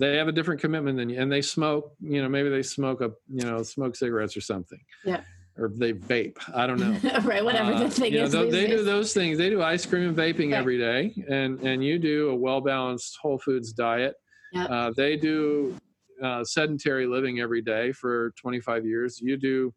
They 0.00 0.16
have 0.16 0.28
a 0.28 0.32
different 0.32 0.60
commitment 0.60 0.96
than 0.96 1.08
you 1.08 1.20
and 1.20 1.30
they 1.30 1.42
smoke 1.42 1.92
you 2.00 2.22
know 2.22 2.28
maybe 2.28 2.48
they 2.48 2.62
smoke 2.62 3.00
a 3.00 3.10
you 3.28 3.44
know 3.44 3.62
smoke 3.62 3.94
cigarettes 3.94 4.36
or 4.36 4.40
something 4.40 4.80
Yeah. 5.04 5.20
or 5.58 5.70
they 5.74 5.92
vape 5.92 6.36
i 6.54 6.66
don't 6.66 6.80
know 6.80 6.92
right. 7.24 7.44
Whatever 7.44 7.72
uh, 7.74 7.78
the 7.84 7.90
thing 7.90 8.12
you 8.12 8.22
is. 8.22 8.32
they 8.32 8.66
do 8.66 8.82
those 8.82 9.12
things. 9.12 9.38
They 9.38 9.50
do 9.50 9.62
ice 9.62 9.84
cream 9.86 10.08
and 10.08 10.16
vaping 10.16 10.50
Right. 10.52 10.58
every 10.58 10.78
day, 10.78 11.14
and 11.28 11.60
and 11.60 11.84
you 11.84 11.98
do 11.98 12.30
a 12.30 12.34
well 12.34 12.60
balanced 12.60 13.18
whole 13.22 13.38
foods 13.38 13.72
diet. 13.72 14.14
Yep. 14.52 14.70
Uh, 14.70 14.90
they 14.96 15.16
do 15.16 15.76
uh, 16.22 16.42
sedentary 16.44 17.06
living 17.06 17.40
every 17.40 17.62
day 17.62 17.92
for 17.92 18.32
25 18.36 18.84
years. 18.84 19.20
You 19.20 19.36
do, 19.36 19.72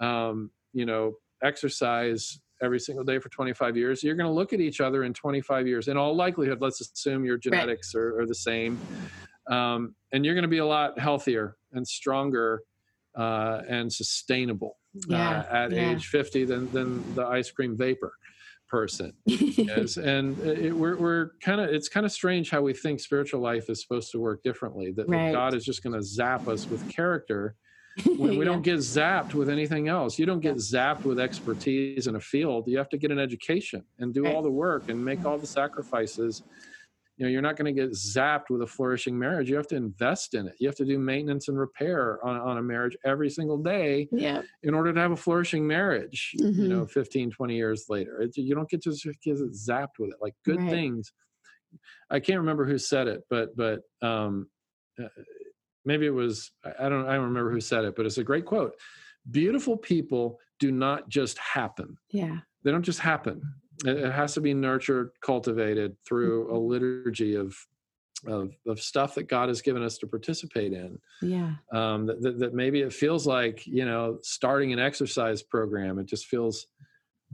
um, 0.00 0.50
you 0.72 0.84
know, 0.86 1.14
exercise 1.42 2.38
every 2.62 2.78
single 2.78 3.04
day 3.04 3.18
for 3.18 3.28
25 3.30 3.76
years. 3.76 4.02
You're 4.04 4.14
going 4.14 4.28
to 4.28 4.32
look 4.32 4.52
at 4.52 4.60
each 4.60 4.80
other 4.80 5.02
in 5.04 5.12
25 5.14 5.66
years. 5.66 5.88
In 5.88 5.96
all 5.96 6.14
likelihood, 6.14 6.58
let's 6.60 6.80
assume 6.80 7.24
your 7.24 7.36
genetics 7.38 7.94
are, 7.94 8.20
are 8.20 8.26
the 8.26 8.34
same, 8.34 8.78
um, 9.50 9.94
and 10.12 10.24
you're 10.24 10.34
going 10.34 10.42
to 10.42 10.48
be 10.48 10.58
a 10.58 10.66
lot 10.66 10.98
healthier 10.98 11.56
and 11.72 11.86
stronger 11.86 12.62
uh, 13.16 13.62
and 13.68 13.92
sustainable 13.92 14.78
Yeah, 15.08 15.40
uh, 15.50 15.54
at 15.54 15.72
yeah. 15.72 15.90
age 15.90 16.06
50 16.08 16.44
than 16.46 16.70
than 16.72 17.14
the 17.14 17.26
ice 17.26 17.50
cream 17.50 17.76
vapor 17.76 18.12
person 18.68 19.12
is 19.26 19.98
and 19.98 20.38
it, 20.40 20.72
we're, 20.74 20.98
we're 20.98 21.30
kind 21.42 21.60
of 21.60 21.68
it's 21.68 21.90
kind 21.90 22.06
of 22.06 22.12
strange 22.12 22.48
how 22.48 22.62
we 22.62 22.72
think 22.72 23.00
spiritual 23.00 23.38
life 23.42 23.68
is 23.68 23.82
supposed 23.82 24.10
to 24.10 24.18
work 24.18 24.42
differently 24.42 24.92
that, 24.92 25.06
that 25.10 25.32
god 25.32 25.54
is 25.54 25.62
just 25.62 25.82
going 25.82 25.92
to 25.92 26.02
zap 26.02 26.48
us 26.48 26.70
with 26.70 26.86
character 26.88 27.54
when 28.16 28.30
we 28.38 28.38
Yeah. 28.38 28.52
don't 28.52 28.62
get 28.62 28.78
zapped 28.78 29.34
with 29.34 29.50
anything 29.50 29.88
else 29.88 30.18
you 30.18 30.24
don't 30.24 30.40
get 30.40 30.56
zapped 30.56 31.04
with 31.04 31.20
expertise 31.20 32.06
in 32.06 32.16
a 32.16 32.20
field 32.20 32.64
you 32.66 32.78
have 32.78 32.88
to 32.88 32.96
get 32.96 33.10
an 33.10 33.18
education 33.18 33.84
and 33.98 34.14
do 34.14 34.24
Right. 34.24 34.34
all 34.34 34.42
the 34.42 34.50
work 34.50 34.84
and 34.88 35.04
make 35.04 35.26
all 35.26 35.38
the 35.38 35.46
sacrifices 35.46 36.42
you 37.22 37.28
know 37.28 37.30
you're 37.32 37.40
not 37.42 37.54
going 37.56 37.72
to 37.72 37.80
get 37.80 37.92
zapped 37.92 38.50
with 38.50 38.62
a 38.62 38.66
flourishing 38.66 39.16
marriage 39.16 39.48
you 39.48 39.54
have 39.54 39.68
to 39.68 39.76
invest 39.76 40.34
in 40.34 40.48
it 40.48 40.54
you 40.58 40.66
have 40.66 40.74
to 40.74 40.84
do 40.84 40.98
maintenance 40.98 41.46
and 41.46 41.56
repair 41.56 42.18
on, 42.26 42.36
on 42.36 42.58
a 42.58 42.62
marriage 42.62 42.96
every 43.04 43.30
single 43.30 43.58
day 43.58 44.08
yeah. 44.10 44.42
in 44.64 44.74
order 44.74 44.92
to 44.92 45.00
have 45.00 45.12
a 45.12 45.16
flourishing 45.16 45.64
marriage 45.64 46.32
you 46.34 46.46
Mhm. 46.46 46.68
know 46.68 46.86
15 46.86 47.30
20 47.30 47.54
years 47.56 47.84
later 47.88 48.20
it, 48.20 48.36
you 48.36 48.54
don't 48.56 48.68
get 48.68 48.82
to 48.82 48.90
just 48.90 49.04
get 49.22 49.36
zapped 49.52 49.98
with 50.00 50.10
it 50.10 50.16
like 50.20 50.34
good 50.44 50.58
Right. 50.58 50.70
things 50.70 51.12
i 52.10 52.18
can't 52.18 52.40
remember 52.40 52.64
who 52.66 52.76
said 52.78 53.06
it 53.06 53.22
but 53.30 53.56
but 53.56 53.82
um 54.02 54.48
uh, 55.02 55.06
maybe 55.84 56.06
it 56.06 56.10
was 56.22 56.50
i 56.64 56.86
I 56.86 56.88
don't 56.88 57.06
i 57.06 57.14
don't 57.14 57.26
remember 57.32 57.52
who 57.52 57.60
said 57.60 57.84
it 57.84 57.94
but 57.94 58.04
it's 58.04 58.18
a 58.18 58.24
great 58.24 58.46
quote 58.46 58.74
beautiful 59.30 59.76
people 59.76 60.40
do 60.58 60.72
not 60.72 61.08
just 61.08 61.38
happen 61.38 61.96
Yeah. 62.10 62.40
they 62.64 62.72
don't 62.72 62.82
just 62.82 62.98
happen 62.98 63.40
it, 63.84 64.12
has 64.12 64.34
to 64.34 64.40
be 64.40 64.54
nurtured 64.54 65.10
cultivated 65.24 65.96
through 66.06 66.48
a 66.50 66.58
Mhm. 66.58 66.68
liturgy 66.68 67.34
of 67.34 67.56
of, 68.24 68.52
of 68.68 68.78
stuff 68.80 69.16
that 69.16 69.24
god 69.24 69.48
has 69.48 69.60
given 69.62 69.82
us 69.82 69.98
to 69.98 70.06
participate 70.06 70.72
in 70.72 70.96
Yeah. 71.22 71.54
um, 71.72 72.06
that, 72.06 72.22
that, 72.22 72.38
that 72.38 72.54
maybe 72.54 72.80
it 72.82 72.92
feels 72.92 73.26
like 73.26 73.66
you 73.66 73.84
know 73.84 74.18
starting 74.22 74.72
an 74.72 74.78
exercise 74.78 75.42
program 75.42 75.98
it 75.98 76.06
just 76.06 76.26
feels 76.26 76.66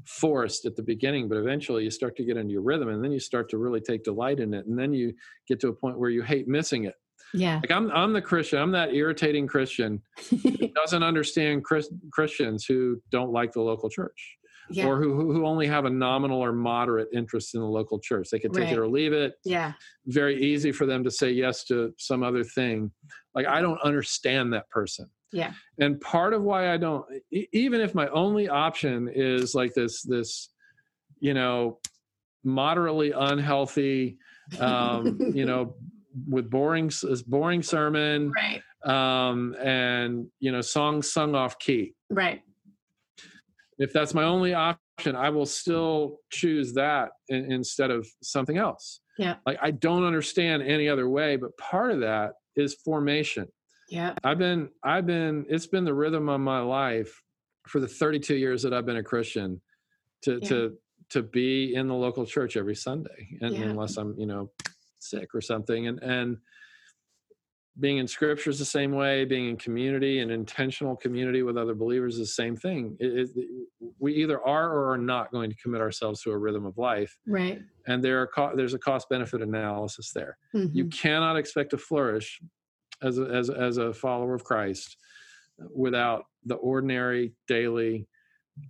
forced 0.07 0.65
at 0.65 0.77
the 0.77 0.83
beginning 0.83 1.29
but 1.29 1.37
eventually 1.37 1.85
you 1.85 1.91
start 1.91 2.17
to 2.17 2.25
get 2.25 2.37
into 2.37 2.53
your 2.53 2.63
rhythm 2.63 2.89
and 2.89 3.03
then 3.05 3.13
you 3.13 3.19
start 3.21 3.51
to 3.51 3.59
really 3.59 3.81
take 3.81 4.05
delight 4.05 4.41
in 4.41 4.55
it 4.55 4.65
and 4.67 4.79
then 4.79 4.95
you 4.95 5.13
get 5.47 5.61
to 5.61 5.69
a 5.69 5.73
point 5.73 5.99
where 5.99 6.09
you 6.11 6.23
hate 6.23 6.49
missing 6.49 6.85
it 6.85 6.95
Yeah. 7.35 7.57
like 7.57 7.71
i'm, 7.71 7.91
I'm 7.91 8.13
the 8.15 8.23
christian 8.23 8.59
i'm 8.61 8.71
that 8.73 8.95
irritating 8.95 9.47
christian 9.47 10.01
who 10.31 10.69
doesn't 10.75 11.03
understand 11.03 11.65
Chris, 11.65 11.91
christians 12.13 12.65
who 12.65 13.03
don't 13.11 13.33
like 13.33 13.53
the 13.53 13.61
local 13.61 13.91
church 13.91 14.38
yeah. 14.71 14.87
or 14.87 15.01
who, 15.01 15.33
who 15.33 15.47
only 15.47 15.67
have 15.67 15.85
a 15.85 15.91
nominal 15.91 16.41
or 16.43 16.53
moderate 16.53 17.09
interest 17.13 17.55
in 17.55 17.61
the 17.61 17.67
local 17.67 17.99
church 17.99 18.29
they 18.31 18.39
can 18.39 18.53
take 18.53 18.65
Right. 18.65 18.73
it 18.73 18.79
or 18.79 18.89
leave 18.89 19.13
it 19.13 19.35
yeah. 19.45 19.73
very 20.07 20.41
easy 20.43 20.73
for 20.73 20.87
them 20.87 21.03
to 21.05 21.11
say 21.11 21.31
yes 21.31 21.65
to 21.65 21.93
some 21.99 22.23
other 22.23 22.45
thing. 22.45 22.91
Like 23.35 23.47
I 23.47 23.61
don't 23.61 23.81
understand 23.83 24.53
that 24.53 24.69
person. 24.71 25.09
Yeah. 25.33 25.53
And 25.79 26.01
part 26.01 26.33
of 26.35 26.43
why 26.43 26.73
I 26.73 26.77
don't 26.79 27.05
even 27.53 27.81
if 27.81 27.95
my 27.95 28.09
only 28.09 28.49
option 28.49 29.09
is 29.15 29.55
like 29.55 29.75
this 29.75 30.03
this 30.03 30.49
you 31.21 31.35
know 31.35 31.79
moderately 32.45 33.13
unhealthy 33.13 34.17
um 34.61 35.19
you 35.35 35.45
know 35.45 35.75
with 36.29 36.49
boring 36.49 36.87
s- 36.87 37.23
boring 37.27 37.63
sermon 37.63 38.33
Right. 38.35 38.63
um 38.85 39.55
and 39.61 40.27
you 40.41 40.51
know 40.53 40.61
songs 40.63 41.13
sung 41.13 41.35
off 41.35 41.59
key 41.59 41.95
Right. 42.11 42.41
If 43.79 43.93
that's 43.93 44.15
my 44.15 44.25
only 44.25 44.55
option 44.55 45.15
i 45.17 45.29
will 45.31 45.47
still 45.47 46.19
choose 46.31 46.73
that 46.75 47.11
in, 47.29 47.51
instead 47.53 47.91
of 47.91 48.07
something 48.23 48.57
else 48.59 49.01
Yeah. 49.19 49.37
like 49.47 49.59
i 49.63 49.71
don't 49.71 50.05
understand 50.05 50.63
any 50.63 50.89
other 50.89 51.09
way 51.09 51.37
but 51.37 51.57
part 51.59 51.91
of 51.93 52.01
that 52.01 52.33
is 52.57 52.75
formation 52.85 53.47
Yeah. 53.89 54.15
i've 54.25 54.39
been 54.39 54.69
i've 54.85 55.07
been 55.07 55.47
it's 55.49 55.67
been 55.67 55.85
the 55.85 55.95
rhythm 55.95 56.29
of 56.29 56.41
my 56.41 56.61
life 56.61 57.23
for 57.67 57.81
the 57.81 57.89
32 57.89 58.35
years 58.37 58.63
that 58.63 58.73
i've 58.75 58.87
been 58.87 58.97
a 58.99 59.03
christian 59.05 59.61
to 60.23 60.39
Yeah. 60.43 60.49
to 60.49 60.79
to 61.11 61.23
be 61.23 61.75
in 61.75 61.89
the 61.89 61.95
local 61.95 62.27
church 62.27 62.57
every 62.57 62.75
sunday 62.77 63.29
and 63.41 63.55
Yeah. 63.55 63.63
unless 63.63 63.97
i'm 63.97 64.15
you 64.19 64.27
know 64.27 64.51
sick 64.99 65.29
or 65.35 65.41
something 65.41 65.87
and 65.87 66.03
and 66.03 66.37
being 67.81 67.99
in 67.99 68.09
scripture 68.09 68.51
is 68.51 68.59
the 68.59 68.65
same 68.65 68.93
way 68.93 69.25
being 69.25 69.49
in 69.51 69.57
community 69.57 70.21
and 70.21 70.31
intentional 70.31 70.97
community 70.97 71.43
with 71.43 71.57
other 71.57 71.75
believers 71.75 72.15
is 72.15 72.21
the 72.29 72.33
same 72.43 72.57
thing 72.57 72.97
it, 72.99 73.31
it, 73.37 73.47
we 73.99 74.15
either 74.15 74.43
are 74.45 74.71
or 74.73 74.93
are 74.93 74.99
not 74.99 75.31
going 75.31 75.51
to 75.51 75.57
commit 75.57 75.81
ourselves 75.81 76.23
to 76.23 76.31
a 76.31 76.39
rhythm 76.39 76.67
of 76.67 76.77
life 76.79 77.17
Right. 77.27 77.63
and 77.87 78.03
there 78.03 78.21
are 78.37 78.57
there's 78.57 78.75
a 78.75 78.79
cost 78.79 79.09
benefit 79.09 79.43
analysis 79.43 80.13
there 80.13 80.39
you 80.53 80.85
Mhm. 80.87 80.93
cannot 80.93 81.37
expect 81.37 81.71
to 81.71 81.79
flourish 81.79 82.41
as 83.03 83.19
a, 83.19 83.23
as, 83.25 83.49
as 83.51 83.77
a 83.79 83.93
follower 83.93 84.35
of 84.35 84.45
christ 84.45 84.97
without 85.75 86.25
the 86.45 86.55
ordinary 86.57 87.35
daily 87.47 88.09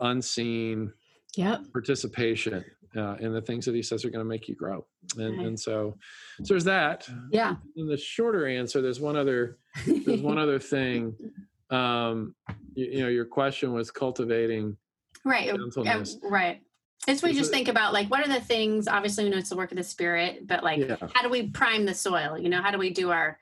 unseen 0.01 0.93
Yep. 1.37 1.73
participation 1.73 2.65
uh, 2.97 3.17
in 3.21 3.33
the 3.33 3.43
things 3.43 3.65
that 3.65 3.75
he 3.75 3.83
says 3.83 4.05
are 4.05 4.11
going 4.11 4.25
to 4.25 4.29
make 4.29 4.49
you 4.49 4.55
grow 4.55 4.85
and, 5.17 5.41
and 5.41 5.59
so 5.61 5.97
so 6.43 6.55
there's 6.55 6.65
that 6.65 7.09
Yeah. 7.31 7.57
in 7.77 7.87
the 7.87 7.97
shorter 7.97 8.47
answer 8.47 8.81
there's 8.81 9.01
one 9.01 9.17
other 9.17 9.59
there's 9.87 10.23
one 10.23 10.39
other 10.39 10.59
thing 10.59 11.15
um 11.71 12.35
you, 12.75 12.87
you 12.87 13.01
know 13.03 13.09
your 13.09 13.27
question 13.27 13.73
was 13.73 13.91
cultivating 13.91 14.77
right. 15.25 15.51
uh, 15.51 15.57
gentleness. 15.59 16.17
right. 16.23 16.63
It's 17.07 17.23
we 17.23 17.33
just 17.33 17.51
think 17.53 17.69
about 17.69 17.93
like 17.93 18.09
what 18.09 18.27
are 18.27 18.33
the 18.33 18.41
things 18.41 18.89
obviously 18.89 19.25
we 19.25 19.31
know 19.31 19.37
it's 19.39 19.51
the 19.51 19.57
work 19.57 19.71
of 19.71 19.77
the 19.79 19.85
spirit, 19.85 20.47
but 20.47 20.65
like 20.65 20.81
yeah 20.81 20.97
how 21.15 21.23
do 21.23 21.29
we 21.29 21.49
prime 21.49 21.85
the 21.87 21.95
soil? 21.95 22.37
You 22.39 22.49
know, 22.49 22.61
how 22.61 22.71
do 22.71 22.79
we 22.79 22.91
do 22.91 23.11
our 23.11 23.39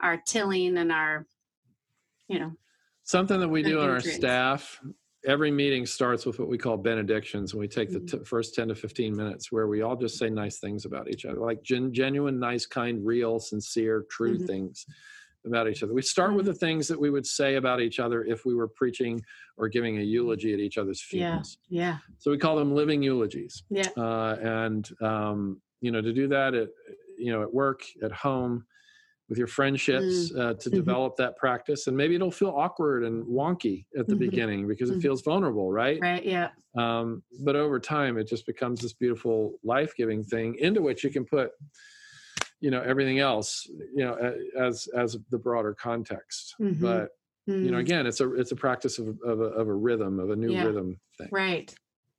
our 0.00 0.16
tilling 0.16 0.78
and 0.78 0.90
our 0.90 1.26
you 2.28 2.38
know 2.38 2.52
something 3.02 3.38
that 3.40 3.48
we 3.48 3.62
do 3.62 3.80
on 3.80 3.90
our 3.90 4.00
staff 4.00 4.80
every 5.26 5.50
meeting 5.50 5.86
starts 5.86 6.26
with 6.26 6.38
what 6.38 6.48
we 6.48 6.58
call 6.58 6.76
benedictions 6.76 7.52
and 7.52 7.60
we 7.60 7.68
take 7.68 7.90
the 7.90 7.98
Mm-hmm. 8.00 8.18
t- 8.18 8.24
first 8.24 8.54
10 8.54 8.68
to 8.68 8.74
15 8.74 9.16
minutes 9.16 9.50
where 9.50 9.66
we 9.68 9.82
all 9.82 9.96
just 9.96 10.18
say 10.18 10.28
nice 10.28 10.58
things 10.58 10.84
about 10.84 11.08
each 11.08 11.24
other 11.24 11.38
like 11.40 11.62
gen- 11.62 11.92
genuine 11.92 12.38
nice 12.38 12.66
kind 12.66 13.04
real 13.04 13.38
sincere 13.38 14.04
true 14.10 14.38
Mhm. 14.38 14.46
things 14.46 14.84
about 15.46 15.68
each 15.68 15.82
other 15.82 15.92
we 15.94 16.02
start 16.02 16.34
with 16.34 16.46
the 16.46 16.54
things 16.54 16.88
that 16.88 16.98
we 17.00 17.10
would 17.10 17.26
say 17.26 17.54
about 17.56 17.80
each 17.80 17.98
other 18.00 18.24
if 18.24 18.44
we 18.44 18.54
were 18.54 18.68
preaching 18.68 19.22
or 19.56 19.68
giving 19.68 19.98
a 19.98 20.02
eulogy 20.02 20.52
at 20.52 20.60
each 20.60 20.78
other's 20.78 21.00
Yeah. 21.02 21.08
funerals 21.26 21.58
Yeah. 21.68 21.98
so 22.18 22.30
we 22.30 22.38
call 22.38 22.56
them 22.56 22.74
living 22.74 23.02
eulogies 23.02 23.62
Yeah. 23.70 23.88
uh, 23.96 24.36
and 24.42 24.88
um, 25.00 25.60
you 25.80 25.90
know 25.90 26.00
to 26.02 26.12
do 26.12 26.28
that 26.28 26.54
at 26.54 26.68
you 27.18 27.30
know 27.32 27.42
at 27.42 27.52
work 27.52 27.82
at 28.02 28.12
home 28.12 28.66
with 29.28 29.38
your 29.38 29.46
friendships 29.46 30.32
Mm. 30.32 30.38
uh, 30.38 30.54
to 30.54 30.70
Mhm. 30.70 30.74
develop 30.74 31.16
that 31.16 31.36
practice 31.36 31.86
and 31.86 31.96
maybe 31.96 32.14
it'll 32.14 32.30
feel 32.30 32.50
awkward 32.50 33.04
and 33.04 33.24
wonky 33.26 33.86
at 33.98 34.06
the 34.06 34.14
Mhm. 34.14 34.18
beginning 34.18 34.68
because 34.68 34.90
it 34.90 34.98
Mhm. 34.98 35.02
feels 35.02 35.22
vulnerable 35.22 35.72
right, 35.72 35.98
Right. 36.00 36.24
Yeah. 36.24 36.50
Um, 36.76 37.22
but 37.42 37.56
over 37.56 37.78
time 37.80 38.18
it 38.18 38.24
just 38.24 38.46
becomes 38.46 38.80
this 38.80 38.92
beautiful 38.92 39.58
life-giving 39.62 40.24
thing 40.24 40.56
into 40.56 40.82
which 40.82 41.04
you 41.04 41.10
can 41.10 41.24
put 41.24 41.52
you 42.60 42.70
know 42.70 42.80
everything 42.82 43.18
else 43.18 43.66
you 43.94 44.04
know 44.04 44.14
as 44.58 44.86
as 44.88 45.18
the 45.30 45.38
broader 45.38 45.74
context 45.74 46.54
Mhm. 46.60 46.80
but 46.80 47.10
you 47.46 47.70
know 47.70 47.76
Mm. 47.78 47.80
again 47.80 48.06
it's 48.06 48.20
a 48.20 48.32
it's 48.34 48.52
a 48.52 48.56
practice 48.56 48.98
of, 48.98 49.20
of, 49.22 49.40
a, 49.40 49.44
of 49.44 49.68
a 49.68 49.74
rhythm 49.74 50.18
of 50.18 50.30
a 50.30 50.36
new 50.36 50.52
Yeah. 50.52 50.64
rhythm 50.66 50.98
thing 51.18 51.28
Right. 51.30 51.74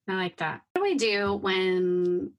I 0.07 0.15
like 0.15 0.37
that. 0.37 0.61
What 0.73 0.83
do 0.83 0.89
we 0.91 0.95
do 0.95 1.33
when 1.35 2.33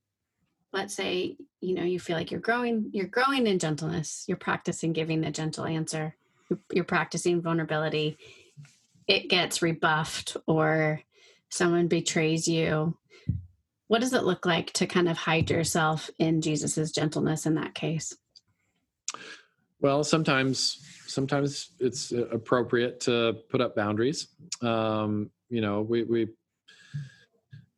let's 0.72 0.94
say, 0.94 1.36
you 1.60 1.74
know, 1.74 1.84
you 1.84 1.98
feel 1.98 2.16
like 2.16 2.30
you're 2.30 2.40
growing 2.40 2.90
you're 2.92 3.06
growing 3.06 3.46
in 3.46 3.58
gentleness, 3.58 4.24
you're 4.26 4.36
practicing 4.36 4.92
giving 4.92 5.20
the 5.20 5.30
gentle 5.30 5.64
answer, 5.64 6.14
you're, 6.72 6.84
practicing 6.84 7.42
vulnerability, 7.42 8.16
it 9.08 9.28
gets 9.28 9.62
rebuffed 9.62 10.36
or 10.46 11.00
someone 11.48 11.88
betrays 11.88 12.46
you. 12.46 12.96
What 13.88 14.00
does 14.00 14.12
it 14.12 14.24
look 14.24 14.44
like 14.44 14.72
to 14.74 14.86
kind 14.86 15.08
of 15.08 15.16
hide 15.16 15.50
yourself 15.50 16.10
in 16.18 16.40
Jesus's 16.40 16.90
gentleness 16.90 17.46
in 17.46 17.54
that 17.54 17.74
case? 17.74 18.16
Well, 19.80 20.02
sometimes 20.02 20.82
sometimes 21.06 21.70
it's 21.78 22.12
appropriate 22.12 23.00
to 23.00 23.36
put 23.48 23.60
up 23.60 23.76
boundaries. 23.76 24.28
Um, 24.60 25.30
you 25.48 25.60
know, 25.60 25.82
we, 25.82 26.02
we 26.02 26.28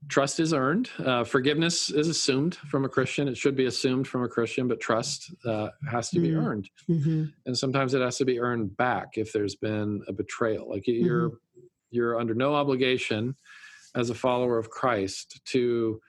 trust 0.08 0.40
is 0.40 0.52
earned. 0.52 0.90
Uh, 0.98 1.22
forgiveness 1.24 1.90
is 1.90 2.08
assumed 2.08 2.54
from 2.56 2.84
a 2.84 2.88
Christian. 2.88 3.28
It 3.28 3.36
should 3.36 3.56
be 3.56 3.66
assumed 3.66 4.08
from 4.08 4.22
a 4.24 4.28
Christian, 4.28 4.66
but 4.68 4.80
trust 4.80 5.32
uh, 5.44 5.68
has 5.90 6.10
to 6.10 6.20
be 6.20 6.30
Mm. 6.30 6.46
earned, 6.46 6.70
Mm-hmm. 6.88 7.24
and 7.46 7.58
sometimes 7.58 7.94
it 7.94 8.00
has 8.00 8.16
to 8.18 8.24
be 8.24 8.40
earned 8.40 8.76
back 8.76 9.18
if 9.18 9.32
there's 9.32 9.54
been 9.56 10.02
a 10.08 10.12
betrayal. 10.12 10.68
Like 10.68 10.84
you're 10.86 11.32
you're 11.90 12.18
under 12.20 12.34
no 12.34 12.54
obligation 12.54 13.34
as 13.94 14.10
a 14.10 14.14
follower 14.14 14.58
of 14.58 14.68
Christ 14.70 15.40
to 15.46 16.00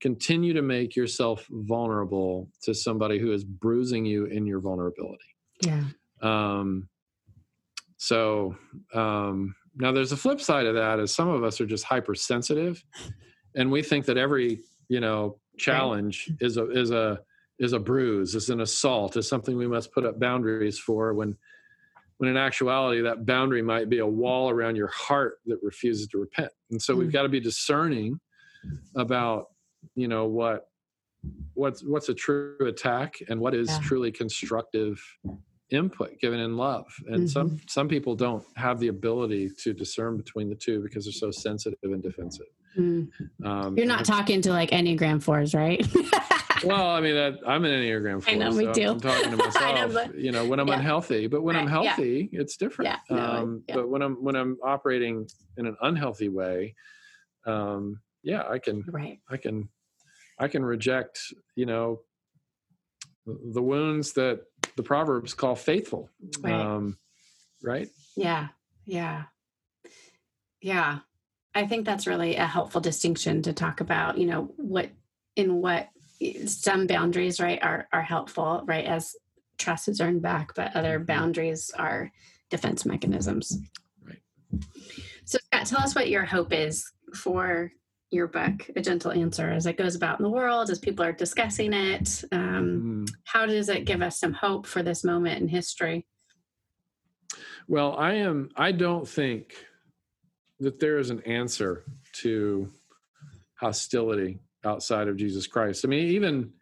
continue 0.00 0.52
to 0.52 0.62
make 0.62 0.94
yourself 0.96 1.46
vulnerable 1.50 2.48
to 2.62 2.74
somebody 2.74 3.18
who 3.18 3.32
is 3.32 3.44
bruising 3.44 4.04
you 4.04 4.26
in 4.26 4.46
your 4.46 4.60
vulnerability. 4.60 5.24
Yeah. 5.64 5.84
Um, 6.22 6.88
so 7.96 8.56
um, 8.94 9.54
now 9.76 9.92
there's 9.92 10.12
a 10.12 10.16
flip 10.16 10.40
side 10.40 10.66
of 10.66 10.74
that 10.74 10.98
is 11.00 11.12
some 11.14 11.28
of 11.28 11.42
us 11.44 11.60
are 11.60 11.66
just 11.66 11.84
hypersensitive 11.84 12.82
and 13.54 13.70
we 13.70 13.82
think 13.82 14.04
that 14.06 14.16
every, 14.16 14.60
you 14.88 15.00
know, 15.00 15.38
challenge 15.56 16.30
is 16.40 16.56
a, 16.56 16.70
is 16.70 16.90
a, 16.90 17.20
is 17.58 17.72
a 17.72 17.78
bruise, 17.78 18.34
is 18.34 18.50
an 18.50 18.60
assault, 18.60 19.16
is 19.16 19.28
something 19.28 19.56
we 19.56 19.66
must 19.66 19.92
put 19.92 20.04
up 20.04 20.20
boundaries 20.20 20.78
for 20.78 21.14
when, 21.14 21.36
when 22.18 22.30
in 22.30 22.36
actuality 22.36 23.00
that 23.02 23.26
boundary 23.26 23.62
might 23.62 23.88
be 23.88 23.98
a 23.98 24.06
wall 24.06 24.50
around 24.50 24.76
your 24.76 24.88
heart 24.88 25.38
that 25.46 25.58
refuses 25.62 26.06
to 26.08 26.18
repent. 26.18 26.52
And 26.70 26.80
so 26.80 26.94
we've 26.94 27.08
Mm. 27.08 27.12
got 27.12 27.22
to 27.22 27.28
be 27.28 27.40
discerning 27.40 28.20
about, 28.96 29.46
you 29.96 30.08
know, 30.08 30.26
what, 30.26 30.68
what's, 31.54 31.82
what's 31.82 32.08
a 32.08 32.14
true 32.14 32.56
attack 32.60 33.16
and 33.28 33.40
what 33.40 33.54
is 33.54 33.68
Yeah. 33.68 33.78
truly 33.82 34.12
constructive 34.12 35.00
input 35.70 36.18
given 36.18 36.40
in 36.40 36.56
love 36.56 36.86
and 37.08 37.28
some 37.28 37.48
Mm-hmm. 37.50 37.56
some 37.68 37.88
people 37.88 38.14
don't 38.14 38.42
have 38.56 38.80
the 38.80 38.88
ability 38.88 39.50
to 39.58 39.74
discern 39.74 40.16
between 40.16 40.48
the 40.48 40.54
two 40.54 40.80
because 40.82 41.04
they're 41.04 41.12
so 41.12 41.30
sensitive 41.30 41.76
and 41.82 42.02
defensive 42.02 42.46
Mm. 42.78 43.08
um 43.44 43.76
You're 43.76 43.86
not 43.86 44.04
talking 44.04 44.40
to 44.42 44.50
like 44.50 44.70
Enneagram 44.70 45.22
fours, 45.22 45.54
right? 45.54 45.84
well 46.64 46.88
i 46.88 47.00
mean 47.00 47.14
that, 47.14 47.34
i'm 47.46 47.64
an 47.64 47.70
enneagram 47.70 48.20
I 48.26 48.34
know, 48.34 48.50
four, 48.50 48.58
me 48.58 48.64
so 48.64 48.72
too. 48.72 48.88
i'm 48.90 49.00
talking 49.00 49.30
to 49.30 49.44
I 49.60 49.72
know, 49.74 49.86
myself 49.88 49.92
but- 49.94 50.18
you 50.18 50.32
know 50.32 50.44
when 50.44 50.58
i'm 50.58 50.66
yeah. 50.66 50.74
unhealthy 50.74 51.28
but 51.28 51.42
when 51.42 51.54
i'm 51.54 51.66
Right, 51.68 51.84
yeah. 51.84 51.90
healthy 51.94 52.28
it's 52.32 52.56
different 52.56 52.90
Yeah, 52.90 53.16
no, 53.16 53.22
um 53.22 53.62
yeah. 53.68 53.76
but 53.76 53.88
when 53.88 54.02
i'm 54.02 54.14
when 54.24 54.34
i'm 54.34 54.56
operating 54.64 55.28
in 55.56 55.66
an 55.66 55.76
unhealthy 55.82 56.28
way 56.28 56.74
um 57.46 58.00
yeah 58.24 58.42
i 58.48 58.58
can 58.58 58.82
right. 58.88 59.20
i 59.30 59.36
can 59.36 59.68
i 60.40 60.48
can 60.48 60.64
reject 60.64 61.20
you 61.54 61.66
know 61.66 62.00
the 63.24 63.62
wounds 63.62 64.14
that 64.14 64.40
the 64.76 64.82
proverbs 64.82 65.34
call 65.34 65.54
faithful 65.54 66.10
Right. 66.40 66.52
um 66.54 66.98
right 67.62 67.88
Yeah. 68.16 68.48
Yeah. 68.84 69.24
Yeah. 70.60 70.98
I 71.58 71.66
think 71.66 71.84
that's 71.84 72.06
really 72.06 72.36
a 72.36 72.46
helpful 72.46 72.80
distinction 72.80 73.42
to 73.42 73.52
talk 73.52 73.80
about, 73.80 74.16
you 74.16 74.26
know, 74.26 74.52
what 74.56 74.90
in 75.34 75.56
what 75.60 75.88
some 76.46 76.86
boundaries, 76.86 77.40
right, 77.40 77.60
are 77.60 77.88
are 77.92 78.02
helpful, 78.02 78.62
right, 78.64 78.84
as 78.84 79.16
trust 79.58 79.88
is 79.88 80.00
earned 80.00 80.22
back, 80.22 80.54
but 80.54 80.76
other 80.76 81.00
Mhm. 81.00 81.06
boundaries 81.06 81.72
are 81.76 82.12
defense 82.48 82.86
mechanisms. 82.86 83.60
Right. 84.00 84.22
So 85.24 85.38
Scott, 85.46 85.66
tell 85.66 85.80
us 85.80 85.96
what 85.96 86.08
your 86.08 86.24
hope 86.24 86.52
is 86.52 86.92
for 87.12 87.72
your 88.12 88.28
book, 88.28 88.70
A 88.76 88.80
Gentle 88.80 89.10
Answer, 89.10 89.50
as 89.50 89.66
it 89.66 89.76
goes 89.76 89.96
about 89.96 90.20
in 90.20 90.22
the 90.22 90.30
world, 90.30 90.70
as 90.70 90.78
people 90.78 91.04
are 91.04 91.12
discussing 91.12 91.72
it. 91.72 92.24
Um, 92.30 93.04
Mm. 93.04 93.14
how 93.24 93.46
does 93.46 93.68
it 93.68 93.84
give 93.84 94.00
us 94.00 94.20
some 94.20 94.32
hope 94.32 94.64
for 94.64 94.84
this 94.84 95.02
moment 95.02 95.42
in 95.42 95.48
history? 95.48 96.06
Well, 97.66 97.96
I 97.98 98.14
am. 98.14 98.48
I 98.54 98.70
don't 98.70 99.08
think 99.08 99.66
that 100.60 100.80
there 100.80 100.98
is 100.98 101.10
an 101.10 101.22
answer 101.22 101.84
to 102.20 102.68
hostility 103.54 104.40
outside 104.64 105.08
of 105.08 105.16
Jesus 105.16 105.46
Christ. 105.46 105.84
I 105.84 105.88
mean, 105.88 106.08
even 106.08 106.52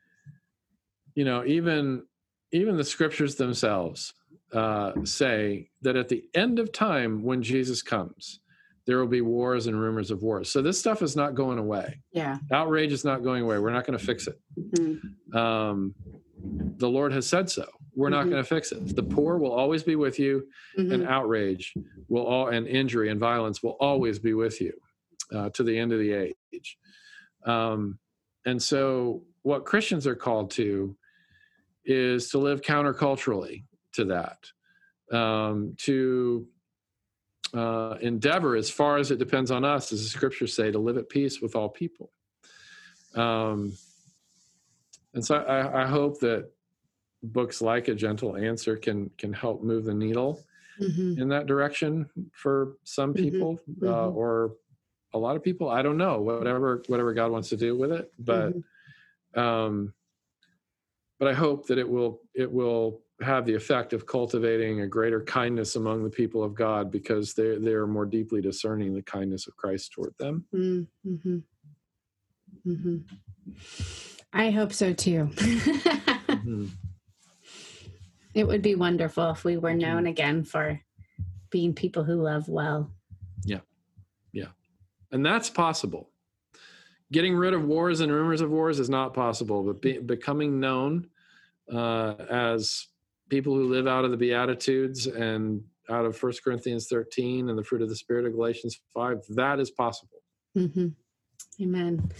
you 1.14 1.24
know, 1.24 1.44
even 1.44 2.04
even 2.52 2.76
the 2.76 2.84
scriptures 2.84 3.34
themselves 3.34 4.14
uh, 4.52 4.92
say 5.04 5.70
that 5.82 5.96
at 5.96 6.08
the 6.08 6.24
end 6.34 6.58
of 6.58 6.72
time, 6.72 7.22
when 7.24 7.42
Jesus 7.42 7.82
comes, 7.82 8.40
there 8.86 8.98
will 8.98 9.08
be 9.08 9.20
wars 9.20 9.66
and 9.66 9.80
rumors 9.80 10.10
of 10.10 10.22
wars. 10.22 10.48
So 10.48 10.62
this 10.62 10.78
stuff 10.78 11.02
is 11.02 11.16
not 11.16 11.34
going 11.34 11.58
away. 11.58 12.00
Yeah. 12.12 12.38
Outrage 12.52 12.92
is 12.92 13.04
not 13.04 13.24
going 13.24 13.42
away. 13.42 13.58
We're 13.58 13.72
not 13.72 13.86
going 13.86 13.98
to 13.98 14.04
fix 14.04 14.28
it. 14.28 14.40
Mm. 14.78 15.34
Um, 15.34 15.94
the 16.76 16.88
Lord 16.88 17.12
has 17.12 17.26
said 17.26 17.50
so. 17.50 17.66
We're 17.96 18.10
not 18.10 18.26
Mhm. 18.26 18.30
going 18.30 18.42
to 18.42 18.48
fix 18.48 18.70
it. 18.72 18.94
The 18.94 19.02
poor 19.02 19.38
will 19.38 19.52
always 19.52 19.82
be 19.82 19.96
with 19.96 20.18
you 20.18 20.48
Mhm. 20.76 20.92
and 20.92 21.02
outrage 21.08 21.74
will 22.08 22.24
all 22.26 22.48
and 22.48 22.68
injury 22.68 23.08
and 23.08 23.18
violence 23.18 23.62
will 23.62 23.76
always 23.80 24.18
be 24.18 24.34
with 24.34 24.60
you 24.60 24.78
uh, 25.32 25.50
to 25.50 25.64
the 25.64 25.76
end 25.76 25.92
of 25.92 25.98
the 25.98 26.12
age 26.12 26.78
um, 27.44 27.98
and 28.44 28.62
so 28.62 29.24
what 29.42 29.64
christians 29.64 30.06
are 30.06 30.14
called 30.14 30.50
to 30.52 30.96
is 31.84 32.30
to 32.30 32.38
live 32.38 32.60
counterculturally 32.60 33.64
to 33.92 34.04
that 34.04 34.38
um, 35.10 35.74
to 35.78 36.46
uh, 37.54 37.96
endeavor 38.00 38.54
as 38.56 38.70
far 38.70 38.98
as 38.98 39.10
it 39.10 39.18
depends 39.18 39.50
on 39.50 39.64
us 39.64 39.92
as 39.92 40.02
the 40.02 40.08
scriptures 40.08 40.54
say 40.54 40.70
to 40.70 40.78
live 40.78 40.96
at 40.98 41.08
peace 41.08 41.40
with 41.40 41.56
all 41.56 41.68
people 41.68 42.12
um, 43.14 43.72
and 45.14 45.24
so 45.24 45.36
I, 45.36 45.82
I 45.82 45.86
hope 45.86 46.20
that 46.20 46.50
books 47.32 47.60
like 47.60 47.88
a 47.88 47.94
gentle 47.94 48.36
answer 48.36 48.76
can 48.76 49.10
can 49.18 49.32
help 49.32 49.62
move 49.62 49.84
the 49.84 49.94
needle 49.94 50.40
Mhm. 50.80 51.18
in 51.18 51.28
that 51.28 51.46
direction 51.46 52.08
for 52.32 52.76
some 52.84 53.14
Mhm, 53.14 53.22
people 53.22 53.60
uh, 53.82 53.86
mhm. 53.86 54.14
or 54.14 54.56
a 55.14 55.18
lot 55.18 55.36
of 55.36 55.42
people 55.42 55.68
i 55.70 55.80
don't 55.82 55.96
know 55.96 56.20
whatever 56.20 56.82
whatever 56.88 57.14
god 57.14 57.30
wants 57.30 57.48
to 57.48 57.56
do 57.56 57.76
with 57.76 57.92
it 57.92 58.12
but 58.18 58.52
Mhm. 58.52 58.64
um 59.42 59.94
but 61.18 61.28
i 61.28 61.32
hope 61.32 61.66
that 61.66 61.78
it 61.78 61.88
will 61.88 62.20
it 62.34 62.50
will 62.50 63.00
have 63.22 63.46
the 63.46 63.54
effect 63.54 63.94
of 63.94 64.04
cultivating 64.04 64.82
a 64.82 64.86
greater 64.86 65.22
kindness 65.22 65.76
among 65.76 66.04
the 66.04 66.10
people 66.10 66.42
of 66.44 66.54
god 66.54 66.90
because 66.90 67.32
they 67.32 67.56
they 67.56 67.72
are 67.72 67.86
more 67.86 68.04
deeply 68.04 68.42
discerning 68.42 68.94
the 68.94 69.02
kindness 69.02 69.46
of 69.46 69.56
christ 69.56 69.92
toward 69.92 70.14
them 70.18 70.44
Mm, 70.54 70.86
mhm. 71.06 71.42
Mhm. 72.66 73.02
I 74.32 74.50
hope 74.50 74.72
so 74.72 74.92
too. 74.92 75.30
It 78.36 78.46
would 78.46 78.62
be 78.62 78.74
wonderful 78.74 79.30
if 79.30 79.44
we 79.44 79.56
were 79.56 79.74
known 79.74 80.06
again 80.06 80.44
for 80.44 80.80
being 81.50 81.74
people 81.74 82.04
who 82.04 82.22
love 82.22 82.48
well. 82.48 82.92
Yeah. 83.44 83.60
Yeah. 84.32 84.48
And 85.10 85.24
that's 85.24 85.50
possible 85.50 86.10
getting 87.12 87.36
rid 87.36 87.54
of 87.54 87.64
wars 87.64 88.00
and 88.00 88.12
rumors 88.12 88.40
of 88.40 88.50
wars 88.50 88.80
is 88.80 88.90
not 88.90 89.14
possible 89.14 89.62
but 89.62 89.80
be, 89.80 89.98
becoming 89.98 90.58
known 90.58 91.06
uh, 91.72 92.14
as 92.28 92.88
people 93.28 93.54
who 93.54 93.68
live 93.68 93.86
out 93.86 94.04
of 94.04 94.10
the 94.10 94.16
beatitudes 94.16 95.06
and 95.06 95.62
out 95.88 96.04
of 96.04 96.16
First 96.16 96.42
Corinthians 96.42 96.88
13 96.88 97.48
and 97.48 97.58
the 97.58 97.62
fruit 97.62 97.82
of 97.82 97.88
the 97.88 97.96
Spirit 97.96 98.26
of 98.26 98.32
Galatians 98.32 98.80
5, 98.92 99.22
that 99.30 99.60
is 99.60 99.70
possible. 99.70 100.18
Mm-hmm. 100.56 100.88
Amen. 101.62 102.10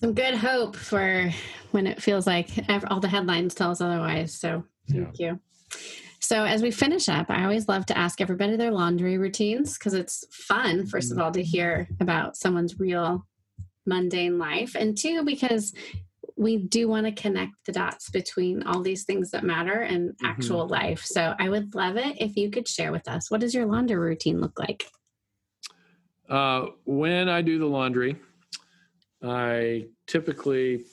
Some 0.00 0.14
good 0.14 0.34
hope 0.34 0.76
for 0.76 1.30
when 1.72 1.86
it 1.86 2.00
feels 2.00 2.26
like 2.26 2.48
all 2.88 3.00
the 3.00 3.08
headlines 3.08 3.54
tell 3.54 3.72
us 3.72 3.80
otherwise. 3.80 4.32
So 4.32 4.64
thank 4.90 5.18
yeah. 5.18 5.32
you. 5.32 5.40
So, 6.30 6.44
as 6.44 6.62
we 6.62 6.70
finish 6.70 7.08
up, 7.08 7.30
I 7.30 7.42
always 7.42 7.66
love 7.66 7.86
to 7.86 7.98
ask 7.98 8.20
everybody 8.20 8.56
their 8.56 8.70
laundry 8.70 9.18
routines 9.18 9.78
because 9.78 9.94
it's 9.94 10.24
fun, 10.30 10.86
first 10.86 11.10
of 11.10 11.18
all, 11.18 11.32
to 11.32 11.42
hear 11.42 11.88
about 11.98 12.36
someone's 12.36 12.78
real 12.78 13.26
mundane 13.86 14.38
life, 14.38 14.74
and 14.74 14.96
two, 14.96 15.24
because 15.24 15.72
we 16.36 16.58
do 16.58 16.88
want 16.88 17.06
to 17.06 17.12
connect 17.12 17.52
the 17.66 17.72
dots 17.72 18.10
between 18.10 18.62
all 18.62 18.80
these 18.80 19.04
things 19.04 19.30
that 19.30 19.44
matter 19.44 19.80
and 19.80 20.10
mm-hmm. 20.10 20.26
actual 20.26 20.64
mm-hmm. 20.64 20.72
life. 20.72 21.02
So, 21.04 21.34
I 21.38 21.48
would 21.48 21.74
love 21.74 21.96
it 21.96 22.20
if 22.20 22.36
you 22.36 22.50
could 22.50 22.68
share 22.68 22.92
with 22.92 23.08
us 23.08 23.30
what 23.30 23.40
does 23.40 23.54
your 23.54 23.66
laundry 23.66 23.98
routine 23.98 24.40
look 24.40 24.58
like? 24.58 24.84
Uh, 26.28 26.66
when 26.84 27.28
I 27.28 27.40
do 27.40 27.58
the 27.58 27.66
laundry, 27.66 28.16
I 29.22 29.86
typically 30.06 30.84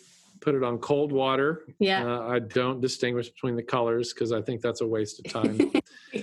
put 0.48 0.56
it 0.56 0.64
on 0.64 0.78
cold 0.78 1.12
water. 1.12 1.66
Yeah. 1.78 2.06
Uh, 2.06 2.22
I 2.22 2.40
don't 2.40 2.80
distinguish 2.80 3.28
between 3.28 3.58
the 3.58 3.64
colors 3.64 4.14
because 4.14 4.32
I 4.32 4.42
think 4.42 4.62
that's 4.62 4.80
a 4.80 4.88
waste 4.88 5.20
of 5.20 5.30
time. 5.30 5.74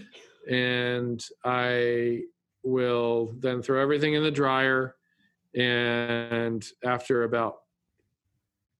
and 0.50 1.22
I 1.44 2.22
will 2.62 3.34
then 3.38 3.60
throw 3.60 3.82
everything 3.82 4.14
in 4.14 4.22
the 4.22 4.30
dryer. 4.30 4.96
And 5.54 6.66
after 6.82 7.24
about 7.24 7.56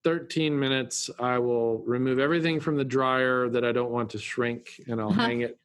13 0.04 0.58
minutes, 0.58 1.10
I 1.20 1.36
will 1.40 1.80
remove 1.80 2.18
everything 2.18 2.58
from 2.58 2.78
the 2.78 2.84
dryer 2.84 3.50
that 3.50 3.66
I 3.66 3.72
don't 3.72 3.90
want 3.90 4.08
to 4.12 4.18
shrink 4.18 4.80
and 4.88 4.98
I'll 4.98 5.10
uh-huh. 5.10 5.26
hang 5.26 5.40
it. 5.42 5.58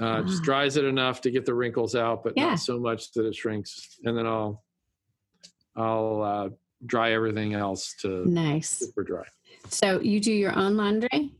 Uh, 0.00 0.22
Just 0.22 0.42
ah. 0.42 0.44
dries 0.44 0.76
it 0.76 0.84
enough 0.84 1.22
to 1.22 1.32
get 1.32 1.44
the 1.44 1.54
wrinkles 1.54 1.96
out, 1.96 2.22
but 2.22 2.34
yeah. 2.36 2.50
not 2.50 2.60
so 2.60 2.78
much 2.78 3.10
that 3.14 3.26
it 3.26 3.34
shrinks. 3.34 3.98
And 4.04 4.16
then 4.16 4.26
I'll 4.26 4.62
I'll 5.74 6.22
uh, 6.22 6.48
dry 6.86 7.12
everything 7.12 7.54
else 7.54 7.94
to 8.00 8.28
nice 8.28 8.70
super 8.70 9.02
dry. 9.02 9.24
So 9.68 10.00
you 10.00 10.20
do 10.20 10.32
your 10.32 10.56
own 10.56 10.76
laundry? 10.76 11.32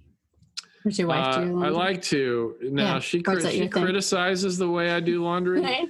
Does 0.84 0.98
your 0.98 1.08
wife 1.08 1.36
uh, 1.36 1.44
do 1.44 1.64
I 1.64 1.68
like 1.68 2.02
to. 2.02 2.56
Now 2.62 2.94
yeah. 2.94 2.98
she 3.00 3.18
she 3.18 3.68
criticizes 3.68 4.56
the 4.58 4.68
way 4.68 4.92
I 4.92 5.00
do 5.00 5.22
laundry, 5.24 5.60
okay. 5.64 5.86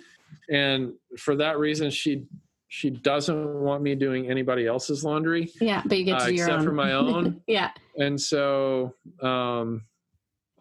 and 0.51 0.93
for 1.19 1.37
that 1.37 1.59
reason, 1.59 1.91
she 1.91 2.25
she 2.69 2.91
doesn't 2.91 3.61
want 3.61 3.83
me 3.83 3.95
doing 3.95 4.31
anybody 4.31 4.67
else's 4.67 5.05
laundry. 5.05 5.53
Yeah, 5.61 5.83
but 5.85 5.99
you 5.99 6.05
get 6.05 6.21
to 6.21 6.25
uh, 6.25 6.29
do 6.29 6.35
except 6.35 6.59
own. 6.59 6.65
for 6.65 6.73
my 6.73 6.93
own. 6.93 7.43
yeah, 7.47 7.73
and 7.99 8.19
so 8.21 8.95
um, 9.23 9.83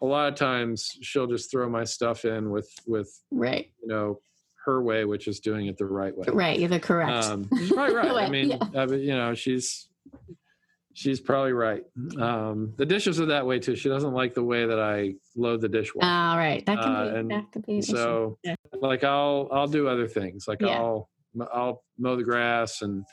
a 0.02 0.06
lot 0.06 0.28
of 0.28 0.34
times 0.34 0.98
she'll 1.00 1.26
just 1.26 1.50
throw 1.50 1.68
my 1.68 1.84
stuff 1.84 2.24
in 2.24 2.50
with 2.50 2.70
with 2.86 3.10
right 3.30 3.70
you 3.80 3.88
know 3.88 4.20
her 4.66 4.82
way, 4.82 5.04
which 5.04 5.28
is 5.28 5.40
doing 5.40 5.66
it 5.66 5.78
the 5.78 5.86
right 5.86 6.16
way. 6.16 6.26
Right, 6.28 6.58
you're 6.58 6.68
the 6.68 6.80
correct. 6.80 7.26
Um, 7.26 7.48
right, 7.74 7.94
right. 7.94 8.24
I 8.24 8.28
mean, 8.30 8.50
yeah. 8.50 8.58
I 8.74 8.86
mean, 8.86 9.00
you 9.00 9.16
know, 9.16 9.32
she's 9.34 9.88
she's 10.92 11.20
probably 11.20 11.52
right. 11.52 11.82
Um, 12.18 12.74
the 12.76 12.84
dishes 12.84 13.20
are 13.20 13.26
that 13.26 13.46
way 13.46 13.60
too. 13.60 13.76
She 13.76 13.88
doesn't 13.88 14.12
like 14.12 14.34
the 14.34 14.42
way 14.42 14.66
that 14.66 14.80
I 14.80 15.14
load 15.36 15.60
the 15.60 15.68
dishwasher. 15.68 16.06
All 16.06 16.36
right, 16.36 16.66
that 16.66 16.78
can 16.78 16.94
uh, 16.94 17.04
be. 17.04 17.18
And 17.18 17.30
that 17.30 17.52
could 17.52 17.64
be. 17.64 17.80
so, 17.80 18.38
yeah. 18.42 18.56
like, 18.80 19.04
I'll 19.04 19.48
I'll 19.52 19.68
do 19.68 19.88
other 19.88 20.08
things. 20.08 20.46
Like, 20.48 20.60
yeah. 20.60 20.78
I'll 20.78 21.08
I'll 21.52 21.84
mow 21.96 22.16
the 22.16 22.24
grass 22.24 22.82
and 22.82 23.04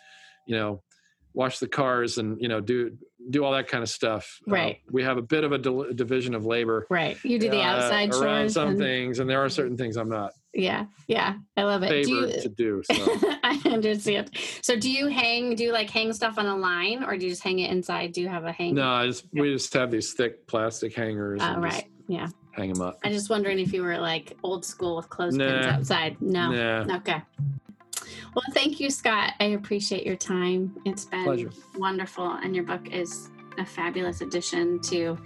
you 0.47 0.57
know 0.57 0.81
wash 1.35 1.59
the 1.59 1.67
cars 1.67 2.17
and 2.17 2.39
you 2.41 2.47
know 2.47 2.61
do 2.61 2.95
do 3.29 3.45
all 3.45 3.51
that 3.53 3.67
kind 3.67 3.83
of 3.83 3.89
stuff. 3.89 4.39
Uh, 4.47 4.51
right. 4.51 4.75
Uh, 4.87 4.91
we 4.91 5.03
have 5.03 5.17
a 5.17 5.21
bit 5.21 5.43
of 5.43 5.51
a 5.51 5.57
di- 5.59 5.93
division 5.93 6.33
of 6.33 6.45
labor. 6.45 6.87
Right. 6.89 7.17
You 7.23 7.37
do 7.37 7.49
the 7.49 7.61
uh, 7.61 7.75
outside 7.75 8.11
around 8.11 8.21
chores 8.21 8.53
some 8.53 8.69
and... 8.69 8.79
things, 8.79 9.19
and 9.19 9.29
there 9.29 9.43
are 9.43 9.49
certain 9.49 9.77
things 9.77 9.97
I'm 9.97 10.09
not. 10.09 10.31
Yeah. 10.53 10.85
Yeah. 11.07 11.35
I 11.57 11.63
love 11.63 11.83
it. 11.83 12.05
Do 12.05 12.11
you... 12.11 12.41
to 12.41 12.49
do. 12.49 12.83
So. 12.93 13.19
I 13.43 13.61
understand. 13.65 14.31
So, 14.61 14.77
do 14.77 14.89
you 14.89 15.07
hang? 15.07 15.55
Do 15.55 15.63
you 15.63 15.71
like 15.71 15.89
hang 15.89 16.13
stuff 16.13 16.37
on 16.37 16.45
a 16.45 16.55
line, 16.55 17.03
or 17.03 17.17
do 17.17 17.25
you 17.25 17.31
just 17.31 17.43
hang 17.43 17.59
it 17.59 17.71
inside? 17.71 18.13
Do 18.13 18.21
you 18.21 18.27
have 18.27 18.45
a 18.45 18.51
hang? 18.51 18.75
No, 18.75 18.89
I 18.89 19.07
just 19.07 19.25
we 19.33 19.53
just 19.53 19.73
have 19.73 19.91
these 19.91 20.13
thick 20.13 20.45
plastic 20.47 20.95
hangers. 20.95 21.41
Oh, 21.43 21.59
right. 21.59 21.85
Yeah. 22.07 22.27
Hang 22.51 22.71
them 22.73 22.81
up. 22.81 22.99
I'm 23.03 23.11
just 23.11 23.29
wondering 23.29 23.59
if 23.59 23.73
you 23.73 23.83
were 23.83 23.97
like 23.97 24.37
old 24.43 24.63
school 24.65 24.97
with 24.97 25.09
clothespins 25.09 25.65
nah. 25.65 25.71
outside. 25.73 26.21
No. 26.21 26.51
Nah. 26.51 26.97
Okay. 26.97 27.21
Well, 28.35 28.45
thank 28.53 28.79
you, 28.79 28.89
Scott. 28.89 29.33
I 29.39 29.45
appreciate 29.45 30.05
your 30.05 30.15
time. 30.15 30.75
It's 30.85 31.05
been 31.05 31.23
Pleasure. 31.23 31.51
wonderful, 31.77 32.31
and 32.31 32.55
your 32.55 32.65
book 32.65 32.91
is 32.91 33.29
a 33.57 33.65
fabulous 33.65 34.21
addition 34.21 34.79
to 34.81 35.17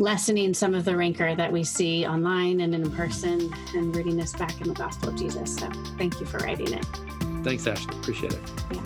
lessening 0.00 0.54
some 0.54 0.74
of 0.74 0.84
the 0.84 0.96
rancor 0.96 1.34
that 1.34 1.52
we 1.52 1.62
see 1.62 2.06
online 2.06 2.60
and 2.60 2.74
in 2.74 2.90
person 2.90 3.52
and 3.74 3.94
rooting 3.94 4.20
us 4.20 4.32
back 4.32 4.60
in 4.60 4.68
the 4.68 4.74
gospel 4.74 5.10
of 5.10 5.16
Jesus. 5.16 5.56
So, 5.56 5.68
thank 5.98 6.18
you 6.20 6.26
for 6.26 6.38
writing 6.38 6.72
it. 6.72 6.86
Thanks, 7.44 7.66
Ashley. 7.66 7.96
Appreciate 7.98 8.32
it. 8.32 8.40
Yeah. 8.72 8.82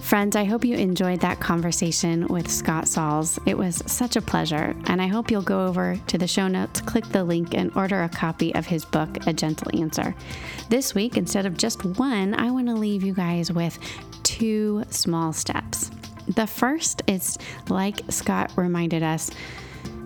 Friends, 0.00 0.36
I 0.36 0.44
hope 0.44 0.64
you 0.64 0.76
enjoyed 0.76 1.20
that 1.20 1.40
conversation 1.40 2.28
with 2.28 2.48
Scott 2.48 2.86
Sauls. 2.86 3.38
It 3.46 3.58
was 3.58 3.82
such 3.86 4.16
a 4.16 4.20
pleasure, 4.20 4.76
and 4.86 5.02
I 5.02 5.08
hope 5.08 5.30
you'll 5.30 5.42
go 5.42 5.66
over 5.66 5.98
to 6.06 6.18
the 6.18 6.28
show 6.28 6.46
notes, 6.46 6.80
click 6.82 7.04
the 7.06 7.24
link, 7.24 7.54
and 7.54 7.74
order 7.74 8.02
a 8.02 8.08
copy 8.08 8.54
of 8.54 8.66
his 8.66 8.84
book, 8.84 9.26
A 9.26 9.32
Gentle 9.32 9.76
Answer. 9.80 10.14
This 10.68 10.94
week, 10.94 11.16
instead 11.16 11.46
of 11.46 11.56
just 11.56 11.84
one, 11.84 12.34
I 12.34 12.50
want 12.50 12.68
to 12.68 12.74
leave 12.74 13.02
you 13.02 13.14
guys 13.14 13.50
with 13.50 13.78
two 14.22 14.84
small 14.90 15.32
steps. 15.32 15.90
The 16.28 16.46
first 16.46 17.02
is 17.06 17.38
like 17.68 18.00
Scott 18.10 18.52
reminded 18.56 19.02
us 19.02 19.30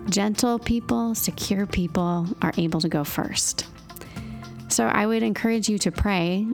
gentle 0.09 0.59
people, 0.59 1.15
secure 1.15 1.65
people 1.65 2.27
are 2.41 2.53
able 2.57 2.81
to 2.81 2.89
go 2.89 3.03
first. 3.03 3.65
So 4.67 4.85
I 4.85 5.05
would 5.05 5.23
encourage 5.23 5.69
you 5.69 5.77
to 5.79 5.91
pray 5.91 6.47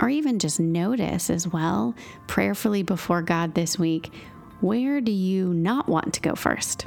or 0.00 0.08
even 0.08 0.38
just 0.38 0.60
notice 0.60 1.30
as 1.30 1.48
well, 1.48 1.94
prayerfully 2.26 2.82
before 2.82 3.22
God 3.22 3.54
this 3.54 3.78
week, 3.78 4.12
where 4.60 5.00
do 5.00 5.12
you 5.12 5.54
not 5.54 5.88
want 5.88 6.14
to 6.14 6.20
go 6.20 6.34
first? 6.34 6.86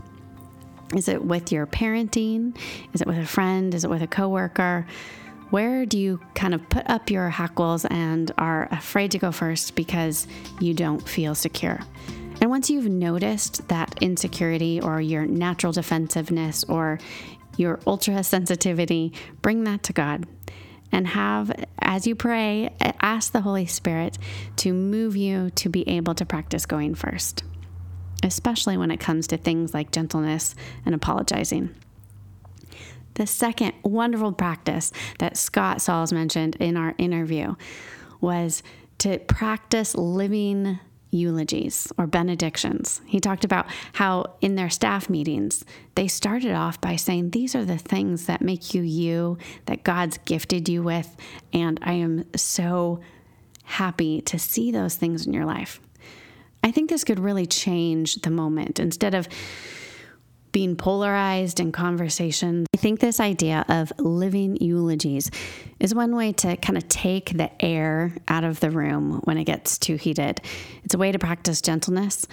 Is 0.96 1.08
it 1.08 1.24
with 1.24 1.52
your 1.52 1.68
parenting? 1.68 2.58
Is 2.94 3.02
it 3.02 3.08
with 3.08 3.18
a 3.18 3.26
friend? 3.26 3.74
Is 3.74 3.84
it 3.84 3.90
with 3.90 4.02
a 4.02 4.08
coworker? 4.08 4.88
Where 5.50 5.86
do 5.86 5.98
you 5.98 6.20
kind 6.36 6.54
of 6.54 6.68
put 6.70 6.88
up 6.90 7.10
your 7.10 7.30
hackles 7.30 7.86
and 7.86 8.32
are 8.38 8.68
afraid 8.72 9.12
to 9.12 9.20
go 9.20 9.32
first 9.32 9.76
because 9.76 10.28
you 10.60 10.74
don't 10.74 11.08
feel 11.08 11.34
secure? 11.34 11.80
And 12.42 12.50
once 12.50 12.70
you've 12.70 12.90
noticed 12.90 13.68
that 13.68 13.96
insecurity 14.02 14.80
or 14.80 15.02
your 15.02 15.26
natural 15.26 15.74
defensiveness 15.74 16.64
or 16.64 17.00
your 17.58 17.80
ultra 17.86 18.24
sensitivity, 18.24 19.14
bring 19.42 19.66
that 19.66 19.84
to 19.84 19.94
God 19.94 20.26
and 20.92 21.08
have, 21.08 21.52
as 21.80 22.08
you 22.08 22.16
pray, 22.16 22.74
ask 23.02 23.32
the 23.32 23.42
Holy 23.42 23.66
Spirit 23.66 24.18
to 24.58 24.74
move 24.74 25.16
you 25.16 25.50
to 25.52 25.70
be 25.70 25.88
able 25.88 26.16
to 26.16 26.26
practice 26.26 26.66
going 26.66 26.96
first, 26.96 27.44
especially 28.24 28.78
when 28.78 28.92
it 28.92 29.00
comes 29.00 29.28
to 29.28 29.38
things 29.38 29.74
like 29.74 29.92
gentleness 29.92 30.56
and 30.86 30.96
apologizing. 30.96 31.76
The 33.16 33.28
second 33.28 33.74
wonderful 33.84 34.32
practice 34.32 34.94
that 35.20 35.36
Scott 35.36 35.82
Sauls 35.82 36.14
mentioned 36.14 36.56
in 36.56 36.78
our 36.78 36.96
interview 36.98 37.56
was 38.22 38.64
to 39.00 39.20
practice 39.20 39.94
living 39.96 40.80
eulogies 41.12 41.92
or 41.98 42.08
benedictions. 42.08 43.02
He 43.06 43.20
talked 43.20 43.44
about 43.44 43.66
how 43.94 44.36
in 44.42 44.56
their 44.56 44.70
staff 44.70 45.10
meetings, 45.10 45.66
they 45.96 46.08
started 46.08 46.54
off 46.54 46.80
by 46.80 46.96
saying, 46.96 47.32
These 47.32 47.56
are 47.56 47.66
the 47.66 47.78
things 47.78 48.26
that 48.28 48.42
make 48.42 48.74
you 48.74 48.82
you, 48.82 49.38
that 49.66 49.84
God's 49.84 50.18
gifted 50.20 50.70
you 50.70 50.84
with. 50.84 51.16
And 51.54 51.80
I 51.82 51.94
am 51.94 52.26
so 52.36 53.00
happy 53.64 54.22
to 54.22 54.40
see 54.40 54.72
those 54.72 54.96
things 54.96 55.26
in 55.26 55.34
your 55.34 55.46
life. 55.46 55.80
I 56.64 56.72
think 56.72 56.90
this 56.90 57.04
could 57.04 57.20
really 57.20 57.46
change 57.46 58.16
the 58.16 58.32
moment 58.32 58.80
instead 58.80 59.16
of 59.16 59.28
being 60.52 60.76
polarized 60.76 61.60
in 61.60 61.72
conversation. 61.72 62.66
I 62.74 62.78
think 62.78 63.00
this 63.00 63.20
idea 63.20 63.66
of 63.68 63.92
living 63.98 64.58
eulogies 64.62 65.30
is 65.80 65.96
one 65.96 66.16
way 66.16 66.32
to 66.34 66.58
kind 66.58 66.78
of 66.78 66.88
take 66.88 67.38
the 67.38 67.52
air 67.64 68.16
out 68.28 68.44
of 68.44 68.60
the 68.60 68.72
room 68.72 69.22
when 69.24 69.38
it 69.38 69.46
gets 69.46 69.78
too 69.78 69.96
heated. 69.96 70.42
It's 70.84 70.94
a 70.94 70.98
way 70.98 71.12
to 71.12 71.20
practice 71.20 71.62
gentleness. 71.62 72.28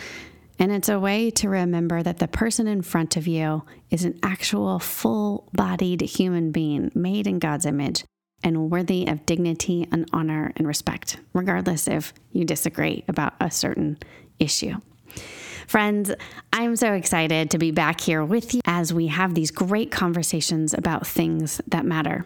And 0.59 0.73
it's 0.73 0.89
a 0.89 0.99
way 0.99 1.31
to 1.33 1.51
remember 1.51 2.03
that 2.03 2.19
the 2.19 2.29
person 2.29 2.67
in 2.67 2.81
front 2.81 3.17
of 3.17 3.27
you 3.27 3.65
is 3.91 4.05
an 4.05 4.19
actual 4.23 4.79
full 4.79 5.49
bodied 5.53 6.01
human 6.01 6.51
being 6.51 6.91
made 6.95 7.27
in 7.27 7.39
God's 7.39 7.67
image 7.67 8.05
and 8.43 8.71
worthy 8.71 9.07
of 9.07 9.27
dignity 9.27 9.87
and 9.93 10.09
honor 10.13 10.53
and 10.57 10.67
respect, 10.67 11.19
regardless 11.35 11.89
if 11.89 12.15
you 12.33 12.45
disagree 12.45 13.05
about 13.09 13.35
a 13.41 13.51
certain 13.51 13.99
issue. 14.39 14.75
Friends, 15.67 16.13
I'm 16.53 16.77
so 16.77 16.93
excited 16.93 17.51
to 17.51 17.59
be 17.59 17.73
back 17.73 18.01
here 18.01 18.25
with 18.25 18.55
you 18.55 18.61
as 18.65 18.95
we 18.95 19.09
have 19.09 19.35
these 19.35 19.51
great 19.51 19.91
conversations 19.91 20.73
about 20.73 21.07
things 21.07 21.61
that 21.67 21.85
matter. 21.85 22.25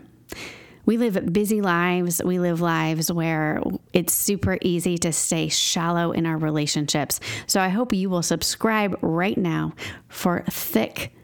We 0.84 0.98
live 0.98 1.32
busy 1.32 1.62
lives. 1.62 2.20
We 2.22 2.38
live 2.38 2.60
lives 2.60 3.10
where 3.10 3.62
it's 3.94 4.12
super 4.12 4.58
easy 4.60 4.98
to 4.98 5.12
stay 5.12 5.48
shallow 5.48 6.12
in 6.12 6.26
our 6.26 6.36
relationships. 6.36 7.18
So 7.46 7.60
I 7.60 7.68
hope 7.68 7.94
you 7.94 8.10
will 8.10 8.22
subscribe 8.22 8.98
right 9.00 9.38
now 9.38 9.74
for 10.08 10.44
thick, 10.50 11.14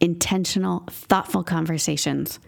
intentional, 0.00 0.84
thoughtful 0.88 1.42
conversations 1.42 2.38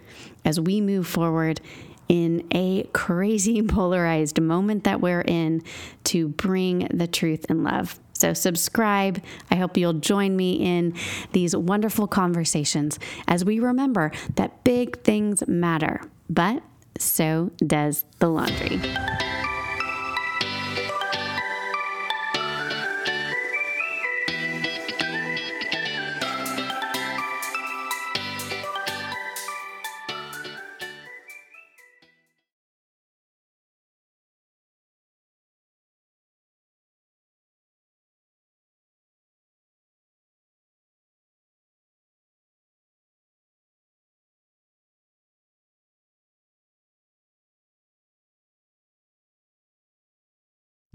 as 0.44 0.60
we 0.60 0.80
move 0.80 1.08
forward 1.08 1.60
in 2.08 2.46
a 2.52 2.84
crazy 2.92 3.62
polarized 3.66 4.40
moment 4.40 4.84
that 4.84 5.00
we're 5.00 5.22
in 5.22 5.62
to 6.04 6.28
bring 6.28 6.86
the 6.92 7.08
truth 7.08 7.46
and 7.48 7.64
love. 7.64 7.98
So, 8.22 8.34
subscribe. 8.34 9.20
I 9.50 9.56
hope 9.56 9.76
you'll 9.76 9.94
join 9.94 10.36
me 10.36 10.52
in 10.52 10.94
these 11.32 11.56
wonderful 11.56 12.06
conversations 12.06 13.00
as 13.26 13.44
we 13.44 13.58
remember 13.58 14.12
that 14.36 14.62
big 14.62 15.02
things 15.02 15.42
matter, 15.48 16.00
but 16.30 16.62
so 17.00 17.50
does 17.66 18.04
the 18.20 18.28
laundry. 18.28 18.80